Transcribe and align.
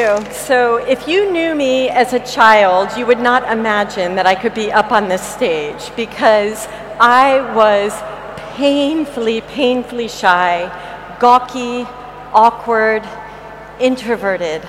So, 0.00 0.76
if 0.76 1.06
you 1.06 1.30
knew 1.30 1.54
me 1.54 1.90
as 1.90 2.14
a 2.14 2.20
child, 2.20 2.96
you 2.96 3.04
would 3.04 3.20
not 3.20 3.42
imagine 3.52 4.14
that 4.14 4.24
I 4.24 4.34
could 4.34 4.54
be 4.54 4.72
up 4.72 4.92
on 4.92 5.10
this 5.10 5.20
stage 5.20 5.94
because 5.94 6.66
I 6.98 7.52
was 7.54 7.92
painfully, 8.56 9.42
painfully 9.42 10.08
shy, 10.08 10.70
gawky, 11.20 11.86
awkward, 12.32 13.06
introverted. 13.78 14.66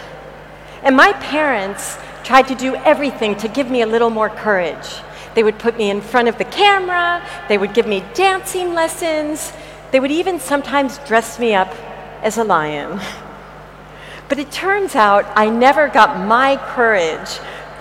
And 0.83 0.97
my 0.97 1.13
parents 1.13 1.97
tried 2.25 2.49
to 2.49 2.55
do 2.55 2.75
everything 2.75 3.37
to 3.37 3.47
give 3.47 3.71
me 3.71 3.83
a 3.83 3.87
little 3.87 4.09
more 4.09 4.29
courage. 4.29 4.99
They 5.33 5.43
would 5.43 5.59
put 5.59 5.77
me 5.77 5.89
in 5.89 6.01
front 6.01 6.27
of 6.27 6.37
the 6.39 6.43
camera, 6.43 7.25
they 7.47 7.57
would 7.57 7.73
give 7.73 7.87
me 7.87 8.03
dancing 8.13 8.73
lessons, 8.73 9.53
they 9.91 10.01
would 10.01 10.11
even 10.11 10.41
sometimes 10.41 10.97
dress 11.07 11.39
me 11.39 11.55
up 11.55 11.73
as 12.21 12.37
a 12.37 12.43
lion. 12.43 12.99
But 14.31 14.39
it 14.39 14.49
turns 14.49 14.95
out 14.95 15.25
I 15.35 15.49
never 15.49 15.89
got 15.89 16.25
my 16.25 16.55
courage 16.55 17.27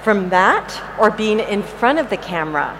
from 0.02 0.30
that 0.30 0.82
or 0.98 1.08
being 1.08 1.38
in 1.38 1.62
front 1.62 2.00
of 2.00 2.10
the 2.10 2.16
camera. 2.16 2.76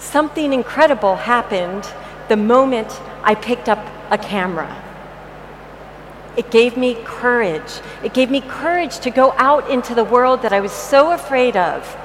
Something 0.00 0.52
incredible 0.52 1.14
happened 1.14 1.86
the 2.28 2.36
moment 2.36 3.00
I 3.22 3.36
picked 3.36 3.68
up 3.68 3.78
a 4.10 4.18
camera. 4.18 4.82
It 6.36 6.50
gave 6.50 6.76
me 6.76 6.96
courage. 7.04 7.80
It 8.02 8.12
gave 8.12 8.32
me 8.32 8.40
courage 8.40 8.98
to 8.98 9.10
go 9.10 9.32
out 9.36 9.70
into 9.70 9.94
the 9.94 10.02
world 10.02 10.42
that 10.42 10.52
I 10.52 10.58
was 10.58 10.72
so 10.72 11.12
afraid 11.12 11.56
of 11.56 11.96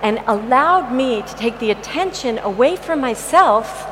and 0.00 0.22
allowed 0.28 0.92
me 0.92 1.22
to 1.22 1.34
take 1.34 1.58
the 1.58 1.72
attention 1.72 2.38
away 2.38 2.76
from 2.76 3.00
myself 3.00 3.84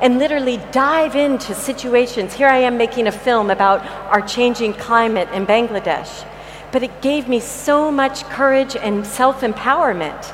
and 0.00 0.18
literally 0.18 0.58
dive 0.72 1.16
into 1.16 1.54
situations. 1.54 2.34
Here 2.34 2.48
I 2.48 2.58
am 2.58 2.76
making 2.76 3.06
a 3.06 3.12
film 3.12 3.50
about 3.50 3.84
our 4.12 4.20
changing 4.20 4.74
climate 4.74 5.28
in 5.32 5.46
Bangladesh, 5.46 6.26
but 6.72 6.82
it 6.82 7.02
gave 7.02 7.28
me 7.28 7.40
so 7.40 7.90
much 7.90 8.24
courage 8.24 8.76
and 8.76 9.06
self 9.06 9.40
empowerment. 9.40 10.32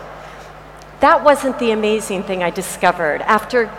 That 1.00 1.24
wasn't 1.24 1.58
the 1.58 1.70
amazing 1.70 2.24
thing 2.24 2.42
I 2.42 2.50
discovered. 2.50 3.22
After 3.22 3.70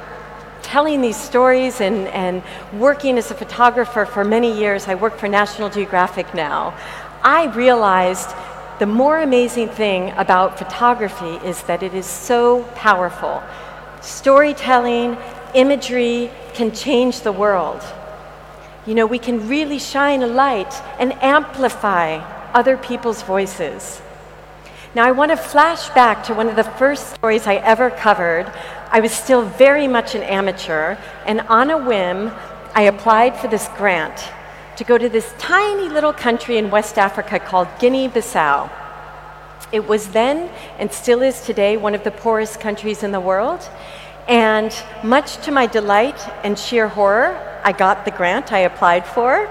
telling 0.62 1.02
these 1.02 1.18
stories 1.18 1.82
and, 1.82 2.08
and 2.08 2.44
working 2.74 3.18
as 3.18 3.32
a 3.32 3.36
photographer 3.36 4.06
for 4.06 4.24
many 4.24 4.58
years, 4.58 4.88
I 4.88 4.96
work 4.96 5.18
for 5.18 5.28
National 5.28 5.70
Geographic 5.70 6.34
now, 6.34 6.74
I 7.24 7.46
realized 7.54 8.30
the 8.80 8.88
more 8.88 9.20
amazing 9.20 9.70
thing 9.70 10.12
about 10.12 10.58
photography 10.58 11.46
is 11.48 11.62
that 11.64 11.84
it 11.84 11.94
is 11.94 12.08
so 12.08 12.64
powerful. 12.74 13.44
Storytelling, 14.02 15.18
imagery 15.56 16.32
can 16.54 16.72
change 16.72 17.22
the 17.22 17.32
world. 17.32 17.82
You 18.86 18.96
know, 18.96 19.06
we 19.06 19.20
can 19.20 19.48
really 19.48 19.80
shine 19.80 20.24
a 20.24 20.28
light 20.28 20.74
and 21.00 21.14
amplify 21.22 22.18
other 22.54 22.78
people's 22.78 23.22
voices. 23.22 24.02
Now, 24.94 25.06
I 25.06 25.12
want 25.12 25.32
to 25.32 25.38
flash 25.38 25.90
back 25.90 26.24
to 26.26 26.34
one 26.34 26.50
of 26.50 26.56
the 26.56 26.64
first 26.64 27.14
stories 27.16 27.48
I 27.48 27.56
ever 27.56 27.90
covered. 27.90 28.52
I 28.92 29.00
was 29.00 29.12
still 29.12 29.44
very 29.44 29.88
much 29.88 30.16
an 30.16 30.24
amateur, 30.24 30.98
and 31.26 31.42
on 31.42 31.70
a 31.70 31.78
whim, 31.78 32.32
I 32.76 32.84
applied 32.84 33.38
for 33.38 33.48
this 33.48 33.70
grant 33.78 34.32
to 34.76 34.84
go 34.84 34.98
to 34.98 35.08
this 35.08 35.34
tiny 35.38 35.88
little 35.88 36.12
country 36.12 36.58
in 36.58 36.72
West 36.72 36.98
Africa 36.98 37.40
called 37.40 37.68
Guinea 37.80 38.10
Bissau. 38.10 38.70
It 39.72 39.88
was 39.88 40.10
then, 40.10 40.50
and 40.78 40.92
still 40.92 41.22
is 41.22 41.46
today, 41.46 41.78
one 41.78 41.96
of 41.96 42.04
the 42.04 42.12
poorest 42.12 42.60
countries 42.60 43.04
in 43.04 43.12
the 43.12 43.20
world. 43.20 43.62
And 44.32 44.74
much 45.04 45.44
to 45.44 45.52
my 45.52 45.66
delight 45.68 46.18
and 46.46 46.58
sheer 46.58 46.88
horror, 46.88 47.36
I 47.66 47.74
got 47.74 48.06
the 48.06 48.12
grant 48.12 48.54
I 48.54 48.60
applied 48.60 49.06
for. 49.06 49.50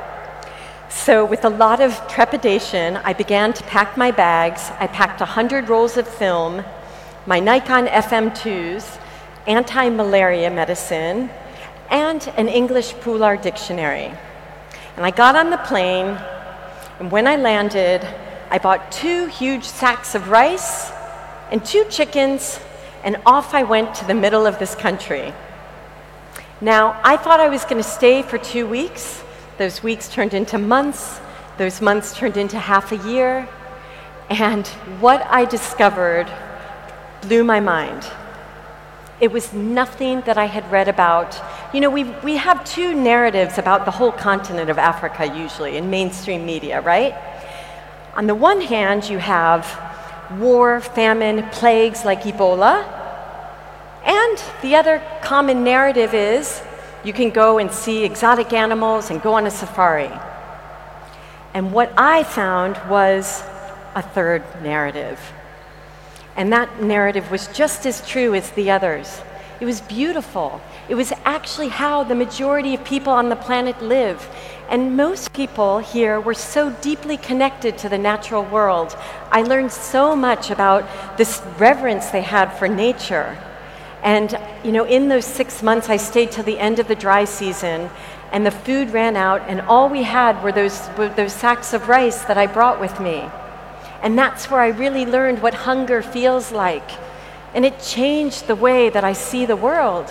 So, 0.88 1.22
with 1.22 1.44
a 1.44 1.50
lot 1.50 1.82
of 1.82 1.92
trepidation, 2.08 2.96
I 2.96 3.12
began 3.12 3.52
to 3.52 3.62
pack 3.64 3.98
my 3.98 4.10
bags. 4.10 4.70
I 4.80 4.86
packed 4.86 5.20
100 5.20 5.68
rolls 5.68 5.98
of 5.98 6.08
film, 6.08 6.64
my 7.26 7.40
Nikon 7.40 7.88
FM2s, 7.88 8.98
anti 9.46 9.90
malaria 9.90 10.50
medicine, 10.50 11.28
and 11.90 12.26
an 12.38 12.48
English 12.48 12.94
Pular 13.02 13.36
dictionary. 13.36 14.10
And 14.96 15.04
I 15.04 15.10
got 15.10 15.36
on 15.36 15.50
the 15.50 15.58
plane, 15.58 16.16
and 16.98 17.10
when 17.10 17.26
I 17.26 17.36
landed, 17.36 18.00
I 18.50 18.56
bought 18.56 18.90
two 18.90 19.26
huge 19.26 19.64
sacks 19.64 20.14
of 20.14 20.30
rice 20.30 20.90
and 21.50 21.62
two 21.62 21.84
chickens 21.90 22.60
and 23.04 23.16
off 23.24 23.54
I 23.54 23.62
went 23.62 23.94
to 23.96 24.06
the 24.06 24.14
middle 24.14 24.46
of 24.46 24.58
this 24.58 24.74
country. 24.74 25.32
Now, 26.60 27.00
I 27.02 27.16
thought 27.16 27.40
I 27.40 27.48
was 27.48 27.64
going 27.64 27.82
to 27.82 27.88
stay 27.88 28.22
for 28.22 28.36
two 28.36 28.66
weeks. 28.66 29.22
Those 29.56 29.82
weeks 29.82 30.08
turned 30.08 30.34
into 30.34 30.58
months, 30.58 31.20
those 31.58 31.80
months 31.80 32.16
turned 32.16 32.36
into 32.36 32.58
half 32.58 32.92
a 32.92 32.96
year, 33.08 33.48
and 34.28 34.66
what 35.00 35.26
I 35.26 35.44
discovered 35.44 36.30
blew 37.22 37.44
my 37.44 37.60
mind. 37.60 38.04
It 39.20 39.32
was 39.32 39.52
nothing 39.52 40.22
that 40.22 40.38
I 40.38 40.46
had 40.46 40.70
read 40.70 40.88
about. 40.88 41.38
You 41.74 41.80
know, 41.80 41.90
we, 41.90 42.04
we 42.04 42.36
have 42.36 42.64
two 42.64 42.94
narratives 42.94 43.58
about 43.58 43.84
the 43.84 43.90
whole 43.90 44.12
continent 44.12 44.70
of 44.70 44.78
Africa 44.78 45.26
usually 45.36 45.76
in 45.76 45.90
mainstream 45.90 46.46
media, 46.46 46.80
right? 46.80 47.14
On 48.14 48.26
the 48.26 48.34
one 48.34 48.60
hand, 48.60 49.08
you 49.08 49.18
have 49.18 49.89
war, 50.38 50.80
famine, 50.80 51.48
plagues 51.50 52.04
like 52.04 52.22
Ebola. 52.22 52.84
And 54.04 54.42
the 54.62 54.76
other 54.76 55.02
common 55.22 55.64
narrative 55.64 56.14
is 56.14 56.62
you 57.04 57.12
can 57.12 57.30
go 57.30 57.58
and 57.58 57.70
see 57.70 58.04
exotic 58.04 58.52
animals 58.52 59.10
and 59.10 59.20
go 59.22 59.34
on 59.34 59.46
a 59.46 59.50
safari. 59.50 60.10
And 61.54 61.72
what 61.72 61.92
I 61.96 62.22
found 62.22 62.78
was 62.88 63.42
a 63.94 64.02
third 64.02 64.44
narrative. 64.62 65.20
And 66.36 66.52
that 66.52 66.82
narrative 66.82 67.30
was 67.30 67.48
just 67.48 67.86
as 67.86 68.06
true 68.06 68.34
as 68.34 68.50
the 68.52 68.70
others. 68.70 69.20
It 69.60 69.66
was 69.66 69.80
beautiful. 69.82 70.60
It 70.88 70.94
was 70.94 71.12
actually 71.24 71.68
how 71.68 72.04
the 72.04 72.14
majority 72.14 72.74
of 72.74 72.84
people 72.84 73.12
on 73.12 73.28
the 73.28 73.36
planet 73.36 73.82
live. 73.82 74.26
And 74.70 74.96
most 74.96 75.32
people 75.32 75.80
here 75.80 76.20
were 76.20 76.32
so 76.32 76.70
deeply 76.70 77.16
connected 77.16 77.76
to 77.78 77.88
the 77.88 77.98
natural 77.98 78.44
world. 78.44 78.96
I 79.32 79.42
learned 79.42 79.72
so 79.72 80.14
much 80.14 80.52
about 80.52 80.88
this 81.18 81.42
reverence 81.58 82.10
they 82.10 82.22
had 82.22 82.52
for 82.52 82.68
nature. 82.68 83.36
And, 84.04 84.38
you 84.62 84.70
know, 84.70 84.84
in 84.84 85.08
those 85.08 85.24
six 85.24 85.60
months, 85.60 85.88
I 85.88 85.96
stayed 85.96 86.30
till 86.30 86.44
the 86.44 86.60
end 86.60 86.78
of 86.78 86.86
the 86.86 86.94
dry 86.94 87.24
season, 87.24 87.90
and 88.30 88.46
the 88.46 88.52
food 88.52 88.90
ran 88.90 89.16
out, 89.16 89.42
and 89.48 89.60
all 89.62 89.88
we 89.88 90.04
had 90.04 90.40
were 90.40 90.52
those, 90.52 90.88
were 90.96 91.08
those 91.08 91.32
sacks 91.32 91.74
of 91.74 91.88
rice 91.88 92.22
that 92.26 92.38
I 92.38 92.46
brought 92.46 92.80
with 92.80 93.00
me. 93.00 93.28
And 94.02 94.16
that's 94.16 94.50
where 94.50 94.60
I 94.60 94.68
really 94.68 95.04
learned 95.04 95.42
what 95.42 95.52
hunger 95.52 96.00
feels 96.00 96.52
like. 96.52 96.88
And 97.54 97.64
it 97.64 97.80
changed 97.80 98.46
the 98.46 98.54
way 98.54 98.88
that 98.88 99.02
I 99.02 99.14
see 99.14 99.46
the 99.46 99.56
world. 99.56 100.08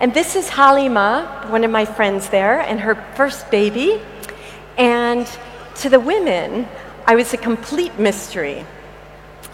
And 0.00 0.14
this 0.14 0.34
is 0.34 0.48
Halima, 0.48 1.46
one 1.50 1.62
of 1.62 1.70
my 1.70 1.84
friends 1.84 2.30
there, 2.30 2.60
and 2.60 2.80
her 2.80 2.94
first 3.16 3.50
baby. 3.50 4.00
And 4.78 5.28
to 5.76 5.90
the 5.90 6.00
women, 6.00 6.66
I 7.06 7.16
was 7.16 7.34
a 7.34 7.36
complete 7.36 7.98
mystery. 7.98 8.64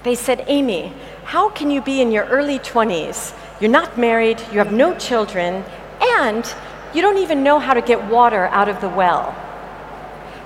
They 0.05 0.15
said, 0.15 0.49
Ami, 0.49 0.93
how 1.25 1.51
can 1.51 1.69
you 1.69 1.83
be 1.83 2.01
in 2.01 2.13
your 2.13 2.27
early 2.27 2.61
20s? 2.61 3.37
You're 3.61 3.73
not 3.73 3.99
married, 3.99 4.39
you 4.53 4.59
have 4.59 4.73
no 4.73 4.97
children, 4.97 5.65
and 6.01 6.55
you 6.95 7.03
don't 7.03 7.19
even 7.19 7.43
know 7.43 7.59
how 7.59 7.75
to 7.75 7.83
get 7.83 8.05
water 8.05 8.47
out 8.47 8.69
of 8.69 8.81
the 8.81 8.89
well. 8.89 9.35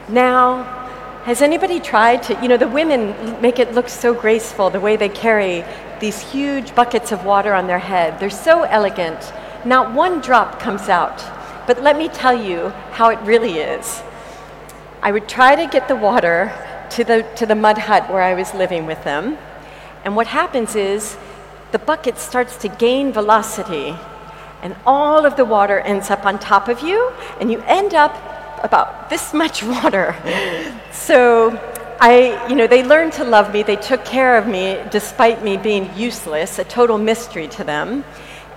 Now, 0.08 0.62
has 1.24 1.42
anybody 1.42 1.78
tried 1.78 2.22
to, 2.22 2.40
you 2.40 2.48
know, 2.48 2.56
the 2.56 2.68
women 2.68 3.38
make 3.42 3.58
it 3.58 3.74
look 3.74 3.90
so 3.90 4.14
graceful 4.14 4.70
the 4.70 4.80
way 4.80 4.96
they 4.96 5.10
carry 5.10 5.62
these 6.00 6.18
huge 6.20 6.74
buckets 6.74 7.12
of 7.12 7.26
water 7.26 7.52
on 7.52 7.66
their 7.66 7.78
head. 7.78 8.18
They're 8.18 8.30
so 8.30 8.62
elegant. 8.62 9.30
Not 9.64 9.94
one 9.94 10.20
drop 10.20 10.58
comes 10.58 10.88
out. 10.88 11.18
But 11.66 11.82
let 11.82 11.96
me 11.96 12.08
tell 12.08 12.34
you 12.34 12.70
how 12.92 13.10
it 13.10 13.18
really 13.20 13.58
is. 13.58 14.02
I 15.02 15.12
would 15.12 15.28
try 15.28 15.54
to 15.56 15.66
get 15.66 15.88
the 15.88 15.96
water 15.96 16.52
to 16.90 17.04
the, 17.04 17.22
to 17.36 17.46
the 17.46 17.54
mud 17.54 17.78
hut 17.78 18.10
where 18.10 18.22
I 18.22 18.34
was 18.34 18.52
living 18.54 18.86
with 18.86 19.02
them. 19.04 19.38
And 20.04 20.16
what 20.16 20.26
happens 20.26 20.74
is 20.74 21.16
the 21.72 21.78
bucket 21.78 22.18
starts 22.18 22.56
to 22.58 22.68
gain 22.68 23.12
velocity, 23.12 23.94
and 24.62 24.74
all 24.84 25.24
of 25.24 25.36
the 25.36 25.44
water 25.44 25.78
ends 25.80 26.10
up 26.10 26.26
on 26.26 26.38
top 26.38 26.68
of 26.68 26.80
you, 26.80 27.12
and 27.38 27.50
you 27.50 27.62
end 27.66 27.94
up 27.94 28.14
about 28.64 29.08
this 29.08 29.32
much 29.42 29.62
water. 29.62 30.16
so 30.92 31.50
I, 32.00 32.48
you 32.48 32.56
know, 32.56 32.66
they 32.66 32.82
learned 32.82 33.12
to 33.14 33.24
love 33.24 33.52
me. 33.52 33.62
They 33.62 33.76
took 33.76 34.04
care 34.04 34.38
of 34.38 34.46
me 34.46 34.78
despite 34.90 35.44
me 35.44 35.56
being 35.56 35.94
useless, 35.96 36.58
a 36.58 36.64
total 36.64 36.98
mystery 36.98 37.46
to 37.48 37.64
them. 37.64 38.04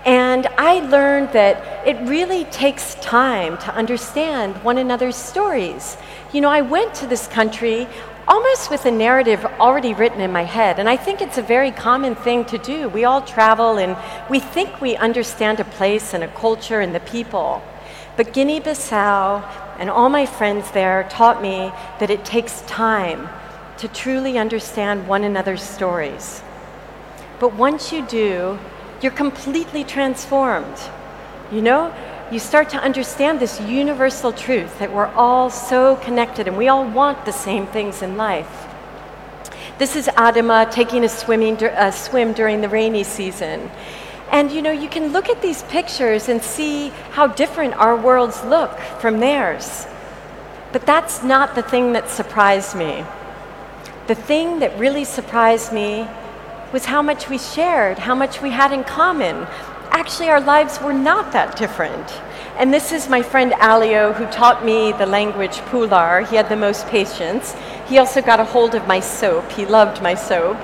And 0.05 0.47
I 0.57 0.79
learned 0.79 1.29
that 1.31 1.87
it 1.87 1.97
really 2.07 2.43
takes 2.45 2.95
time 2.95 3.57
to 3.59 3.73
understand 3.73 4.61
one 4.61 4.77
another's 4.77 5.15
stories. 5.15 5.95
You 6.33 6.41
know, 6.41 6.49
I 6.49 6.61
went 6.61 6.93
to 6.95 7.07
this 7.07 7.27
country 7.27 7.87
almost 8.27 8.69
with 8.69 8.85
a 8.85 8.91
narrative 8.91 9.45
already 9.59 9.93
written 9.93 10.21
in 10.21 10.31
my 10.31 10.43
head, 10.43 10.79
and 10.79 10.89
I 10.89 10.97
think 10.97 11.21
it's 11.21 11.37
a 11.37 11.41
very 11.41 11.71
common 11.71 12.15
thing 12.15 12.45
to 12.45 12.57
do. 12.57 12.89
We 12.89 13.05
all 13.05 13.21
travel 13.21 13.77
and 13.77 13.97
we 14.29 14.39
think 14.39 14.81
we 14.81 14.95
understand 14.95 15.59
a 15.59 15.65
place 15.65 16.13
and 16.13 16.23
a 16.23 16.27
culture 16.29 16.81
and 16.81 16.93
the 16.93 17.01
people. 17.01 17.61
But 18.15 18.33
Guinea 18.33 18.59
Bissau 18.59 19.43
and 19.79 19.89
all 19.89 20.09
my 20.09 20.25
friends 20.25 20.69
there 20.71 21.07
taught 21.09 21.41
me 21.41 21.71
that 21.99 22.09
it 22.09 22.23
takes 22.23 22.61
time 22.61 23.29
to 23.77 23.87
truly 23.87 24.37
understand 24.37 25.07
one 25.07 25.23
another's 25.23 25.63
stories. 25.63 26.43
But 27.39 27.53
once 27.55 27.91
you 27.91 28.05
do, 28.05 28.59
you're 29.03 29.11
completely 29.11 29.83
transformed. 29.83 30.77
You 31.51 31.61
know, 31.61 31.93
you 32.31 32.39
start 32.39 32.69
to 32.69 32.77
understand 32.77 33.39
this 33.39 33.59
universal 33.61 34.31
truth 34.31 34.79
that 34.79 34.93
we're 34.93 35.07
all 35.07 35.49
so 35.49 35.97
connected 35.97 36.47
and 36.47 36.57
we 36.57 36.69
all 36.69 36.89
want 36.89 37.25
the 37.25 37.33
same 37.33 37.67
things 37.67 38.01
in 38.01 38.15
life. 38.15 38.65
This 39.77 39.97
is 39.97 40.07
Adama 40.07 40.71
taking 40.71 41.03
a, 41.03 41.09
swimming, 41.09 41.61
a 41.61 41.91
swim 41.91 42.31
during 42.31 42.61
the 42.61 42.69
rainy 42.69 43.03
season. 43.03 43.69
And 44.31 44.51
you 44.51 44.61
know, 44.61 44.71
you 44.71 44.87
can 44.87 45.11
look 45.11 45.29
at 45.29 45.41
these 45.41 45.63
pictures 45.63 46.29
and 46.29 46.41
see 46.41 46.89
how 47.11 47.27
different 47.27 47.73
our 47.75 47.95
worlds 47.95 48.43
look 48.45 48.79
from 48.99 49.19
theirs. 49.19 49.85
But 50.71 50.85
that's 50.85 51.23
not 51.23 51.55
the 51.55 51.61
thing 51.61 51.93
that 51.93 52.09
surprised 52.09 52.75
me. 52.75 53.03
The 54.07 54.15
thing 54.15 54.59
that 54.59 54.77
really 54.79 55.03
surprised 55.03 55.73
me 55.73 56.07
was 56.73 56.85
how 56.85 57.03
much 57.03 57.29
we 57.29 57.37
shared, 57.37 57.99
how 57.99 58.15
much 58.15 58.41
we 58.41 58.49
had 58.49 58.73
in 58.73 58.83
common. 58.83 59.47
Actually, 59.91 60.27
our 60.27 60.41
lives 60.41 60.81
were 60.81 60.91
not 60.91 61.31
that 61.31 61.55
different. 61.55 62.11
And 62.57 62.73
this 62.73 62.91
is 62.91 63.07
my 63.07 63.21
friend 63.21 63.53
Alio, 63.61 64.11
who 64.11 64.25
taught 64.25 64.65
me 64.65 64.91
the 64.91 65.05
language 65.05 65.57
Pular. 65.69 66.27
He 66.27 66.35
had 66.35 66.49
the 66.49 66.55
most 66.55 66.87
patience. 66.87 67.55
He 67.87 67.99
also 67.99 68.23
got 68.23 68.39
a 68.39 68.43
hold 68.43 68.73
of 68.73 68.87
my 68.87 68.99
soap. 68.99 69.51
He 69.51 69.67
loved 69.67 70.01
my 70.01 70.15
soap. 70.15 70.57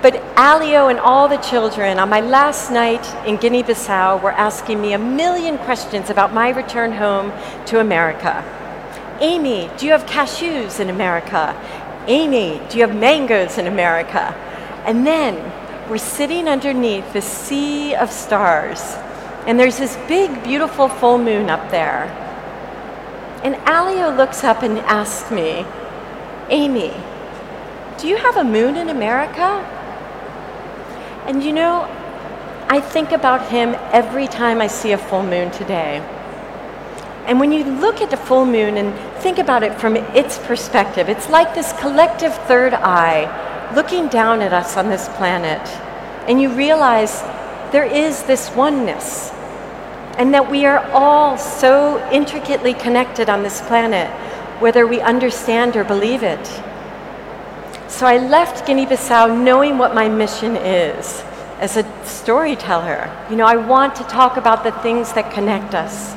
But 0.00 0.22
Alio 0.34 0.88
and 0.88 0.98
all 0.98 1.28
the 1.28 1.36
children 1.36 1.98
on 1.98 2.08
my 2.08 2.22
last 2.22 2.70
night 2.70 3.06
in 3.26 3.36
Guinea 3.36 3.62
Bissau 3.62 4.22
were 4.22 4.32
asking 4.32 4.80
me 4.80 4.94
a 4.94 4.98
million 4.98 5.58
questions 5.58 6.08
about 6.08 6.32
my 6.32 6.48
return 6.48 6.92
home 6.92 7.32
to 7.66 7.80
America. 7.80 8.42
Ami, 9.20 9.70
do 9.76 9.84
you 9.84 9.92
have 9.92 10.06
cashews 10.06 10.80
in 10.80 10.88
America? 10.88 11.54
Ami, 12.08 12.62
do 12.70 12.78
you 12.78 12.86
have 12.86 12.96
mangoes 12.96 13.58
in 13.58 13.66
America? 13.66 14.34
And 14.84 15.06
then 15.06 15.34
we're 15.90 15.98
sitting 15.98 16.48
underneath 16.48 17.12
the 17.12 17.20
sea 17.20 17.94
of 17.94 18.10
stars, 18.10 18.80
and 19.46 19.58
there's 19.58 19.78
this 19.78 19.96
big, 20.08 20.42
beautiful 20.44 20.88
full 20.88 21.18
moon 21.18 21.50
up 21.50 21.70
there. 21.70 22.04
And 23.42 23.56
Alio 23.68 24.14
looks 24.14 24.44
up 24.44 24.62
and 24.62 24.78
asks 24.80 25.30
me, 25.30 25.64
Ami, 26.50 26.92
do 27.98 28.08
you 28.08 28.16
have 28.16 28.36
a 28.36 28.44
moon 28.44 28.76
in 28.76 28.88
America? 28.88 29.66
And 31.26 31.42
you 31.42 31.52
know, 31.52 31.88
I 32.68 32.80
think 32.80 33.12
about 33.12 33.50
him 33.50 33.74
every 33.92 34.28
time 34.28 34.60
I 34.60 34.68
see 34.68 34.92
a 34.92 34.98
full 34.98 35.22
moon 35.22 35.50
today. 35.50 35.98
And 37.26 37.38
when 37.38 37.52
you 37.52 37.64
look 37.64 38.00
at 38.00 38.10
the 38.10 38.16
full 38.16 38.46
moon 38.46 38.76
and 38.76 38.94
think 39.22 39.38
about 39.38 39.62
it 39.62 39.78
from 39.80 39.96
its 39.96 40.38
perspective, 40.38 41.08
it's 41.08 41.28
like 41.28 41.54
this 41.54 41.72
collective 41.80 42.34
third 42.46 42.74
eye 42.74 43.48
looking 43.74 44.08
down 44.08 44.40
at 44.40 44.52
us 44.52 44.76
on 44.76 44.88
this 44.88 45.08
planet. 45.10 45.60
And 46.28 46.40
you 46.40 46.50
realize 46.50 47.20
there 47.72 47.84
is 47.84 48.22
this 48.24 48.50
oneness, 48.54 49.30
and 50.18 50.34
that 50.34 50.50
we 50.50 50.66
are 50.66 50.84
all 50.90 51.38
so 51.38 51.98
intricately 52.10 52.74
connected 52.74 53.30
on 53.30 53.42
this 53.42 53.60
planet, 53.62 54.10
whether 54.60 54.86
we 54.86 55.00
understand 55.00 55.76
or 55.76 55.84
believe 55.84 56.22
it. 56.22 56.44
So 57.88 58.06
I 58.06 58.18
left 58.18 58.66
Guinea 58.66 58.86
Bissau 58.86 59.42
knowing 59.42 59.78
what 59.78 59.94
my 59.94 60.08
mission 60.08 60.56
is 60.56 61.22
as 61.58 61.76
a 61.76 61.84
storyteller. 62.04 63.10
You 63.30 63.36
know, 63.36 63.46
I 63.46 63.56
want 63.56 63.94
to 63.96 64.04
talk 64.04 64.36
about 64.36 64.64
the 64.64 64.72
things 64.82 65.12
that 65.14 65.32
connect 65.32 65.74
us. 65.74 66.14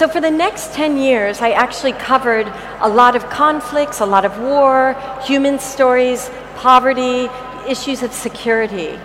So 0.00 0.08
for 0.08 0.22
the 0.22 0.30
next 0.30 0.72
10 0.72 0.96
years, 0.96 1.42
I 1.42 1.50
actually 1.50 1.92
covered 1.92 2.50
a 2.80 2.88
lot 2.88 3.16
of 3.16 3.28
conflicts, 3.28 4.00
a 4.00 4.06
lot 4.06 4.24
of 4.24 4.38
war, 4.38 4.96
human 5.26 5.58
stories, 5.58 6.30
poverty, 6.56 7.28
issues 7.68 8.02
of 8.02 8.14
security. 8.14 8.98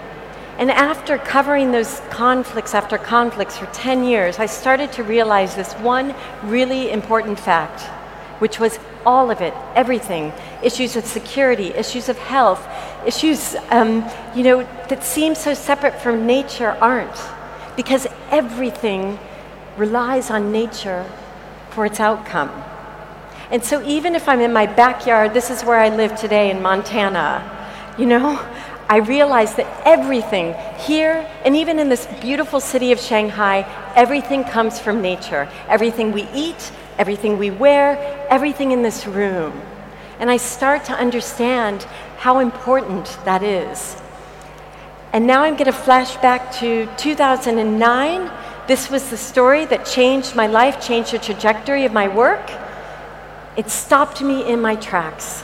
And 0.58 0.72
after 0.72 1.18
covering 1.18 1.74
those 1.74 2.00
conflicts 2.12 2.74
after 2.74 2.98
conflicts 2.98 3.58
for 3.58 3.66
10 3.74 4.06
years, 4.06 4.40
I 4.40 4.46
started 4.46 4.94
to 4.94 5.04
realize 5.04 5.54
this 5.54 5.74
one 5.74 6.16
really 6.44 6.90
important 6.90 7.42
fact, 7.42 7.82
which 8.40 8.58
was 8.58 8.80
all 9.06 9.30
of 9.30 9.42
it, 9.42 9.54
everything 9.76 10.32
issues 10.64 10.96
of 10.96 11.04
security, 11.04 11.74
issues 11.74 12.08
of 12.08 12.18
health, 12.18 12.66
issues 13.06 13.58
um, 13.70 14.10
you 14.34 14.44
know, 14.44 14.64
that 14.88 15.04
seem 15.04 15.36
so 15.36 15.54
separate 15.54 16.02
from 16.02 16.26
nature 16.26 16.72
aren't. 16.80 17.20
Because 17.76 18.08
everything 18.32 19.20
relies 19.78 20.30
on 20.30 20.52
nature 20.52 21.10
for 21.70 21.86
its 21.86 22.00
outcome. 22.00 22.50
And 23.52 23.64
so, 23.64 23.82
even 23.84 24.16
if 24.16 24.28
I'm 24.28 24.40
in 24.40 24.52
my 24.52 24.66
backyard, 24.66 25.34
this 25.34 25.52
is 25.52 25.64
where 25.64 25.80
I 25.80 25.90
live 25.90 26.16
today 26.16 26.50
in 26.50 26.62
Montana, 26.62 27.52
you 27.98 28.06
know, 28.06 28.40
I 28.88 28.98
realize 28.98 29.56
that 29.56 29.68
everything 29.86 30.54
here, 30.78 31.28
and 31.44 31.56
even 31.56 31.80
in 31.80 31.90
this 31.90 32.08
beautiful 32.22 32.60
city 32.60 32.92
of 32.92 33.00
Shanghai, 33.00 33.66
everything 33.96 34.44
comes 34.44 34.80
from 34.80 35.02
nature. 35.02 35.50
Everything 35.68 36.12
we 36.12 36.28
eat, 36.34 36.72
everything 37.00 37.38
we 37.38 37.50
wear, 37.50 37.98
everything 38.30 38.72
in 38.72 38.84
this 38.84 39.08
room. 39.08 39.60
And 40.20 40.30
I 40.30 40.38
start 40.38 40.86
to 40.86 40.94
understand 40.94 41.84
how 42.18 42.40
important 42.40 43.06
that 43.26 43.42
is. 43.42 43.98
And 45.14 45.26
now 45.26 45.44
I'm 45.44 45.54
going 45.54 45.66
to 45.66 45.72
flash 45.72 46.16
back 46.18 46.52
to 46.56 46.88
2009. 46.98 48.32
This 48.68 48.90
was 48.90 49.12
the 49.12 49.18
story 49.18 49.66
that 49.66 49.86
changed 49.86 50.36
my 50.36 50.48
life, 50.48 50.82
changed 50.82 51.12
the 51.12 51.20
trajectory 51.20 51.86
of 51.86 51.94
my 51.94 52.08
work. 52.08 52.50
It 53.56 53.70
stopped 53.70 54.24
me 54.24 54.44
in 54.44 54.60
my 54.60 54.76
tracks 54.76 55.44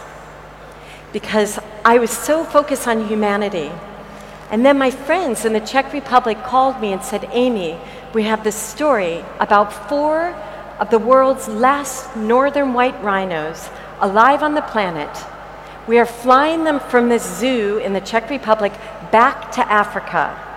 because 1.14 1.60
I 1.86 2.00
was 2.00 2.10
so 2.10 2.44
focused 2.44 2.88
on 2.88 3.08
humanity. 3.08 3.72
And 4.50 4.66
then 4.66 4.80
my 4.80 4.90
friends 4.90 5.46
in 5.46 5.54
the 5.54 5.60
Czech 5.60 5.94
Republic 5.94 6.42
called 6.42 6.82
me 6.82 6.94
and 6.94 7.04
said, 7.04 7.26
Ami, 7.26 7.78
we 8.12 8.24
have 8.24 8.44
this 8.44 8.56
story 8.56 9.24
about 9.40 9.88
four 9.88 10.34
of 10.80 10.90
the 10.90 10.98
world's 10.98 11.48
last 11.48 12.16
northern 12.16 12.74
white 12.74 13.00
rhinos 13.04 13.70
alive 14.00 14.42
on 14.42 14.56
the 14.56 14.64
planet. 14.64 15.16
We 15.86 16.00
are 16.00 16.08
flying 16.08 16.64
them 16.64 16.80
from 16.80 17.10
this 17.10 17.24
zoo 17.24 17.78
in 17.78 17.94
the 17.94 18.02
Czech 18.02 18.32
Republic 18.32 18.74
back 19.12 19.52
to 19.52 19.72
Africa 19.72 20.51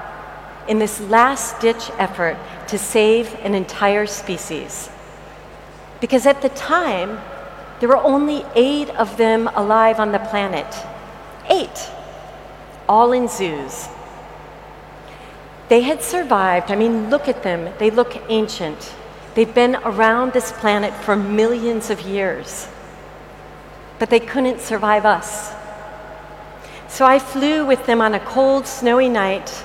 in 0.69 0.79
this 0.79 1.01
last 1.01 1.61
ditch 1.61 1.91
effort 1.99 2.37
to 2.69 2.79
save 2.79 3.35
an 3.41 3.55
entire 3.55 4.07
species. 4.07 4.89
Because 6.01 6.27
at 6.27 6.43
the 6.43 6.49
time, 6.51 7.21
there 7.81 7.89
were 7.89 7.97
only 7.97 8.45
eight 8.55 8.91
of 8.91 9.17
them 9.17 9.49
alive 9.55 10.01
on 10.01 10.13
the 10.13 10.19
planet. 10.19 10.67
Eight, 11.49 11.91
all 12.89 13.13
in 13.13 13.29
zoos. 13.29 13.89
They 15.69 15.81
had 15.81 16.03
survived. 16.03 16.71
I 16.71 16.77
mean, 16.77 17.11
look 17.11 17.29
at 17.29 17.43
them. 17.43 17.73
They 17.79 17.91
look 17.91 18.17
ancient. 18.29 18.95
They've 19.35 19.55
been 19.55 19.77
around 19.77 20.33
this 20.33 20.53
planet 20.53 20.95
for 20.95 21.17
millions 21.17 21.91
of 21.91 22.01
years, 22.03 22.69
but 23.99 24.11
they 24.11 24.21
couldn't 24.21 24.61
survive 24.61 25.05
us. 25.05 25.53
So 26.89 27.05
I 27.05 27.19
flew 27.19 27.67
with 27.67 27.87
them 27.87 28.01
on 28.01 28.15
a 28.15 28.21
cold, 28.21 28.67
snowy 28.67 29.09
night 29.09 29.65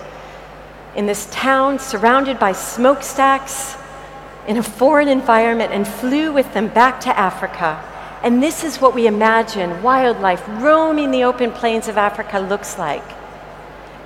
in 0.96 1.05
this 1.05 1.27
town 1.31 1.79
surrounded 1.79 2.39
by 2.39 2.51
smokestacks 2.51 3.75
in 4.48 4.58
a 4.58 4.63
foreign 4.63 5.08
environment 5.08 5.72
and 5.72 5.88
flew 5.88 6.31
with 6.31 6.53
them 6.53 6.67
back 6.67 7.00
to 7.01 7.17
Africa. 7.17 7.84
And 8.24 8.41
this 8.41 8.63
is 8.63 8.81
what 8.81 8.96
we 8.96 9.08
imagine 9.08 9.81
wildlife 9.84 10.43
roaming 10.48 11.12
the 11.12 11.24
open 11.24 11.51
plains 11.51 11.88
of 11.88 11.98
Africa 11.98 12.39
looks 12.39 12.77
like. 12.77 13.03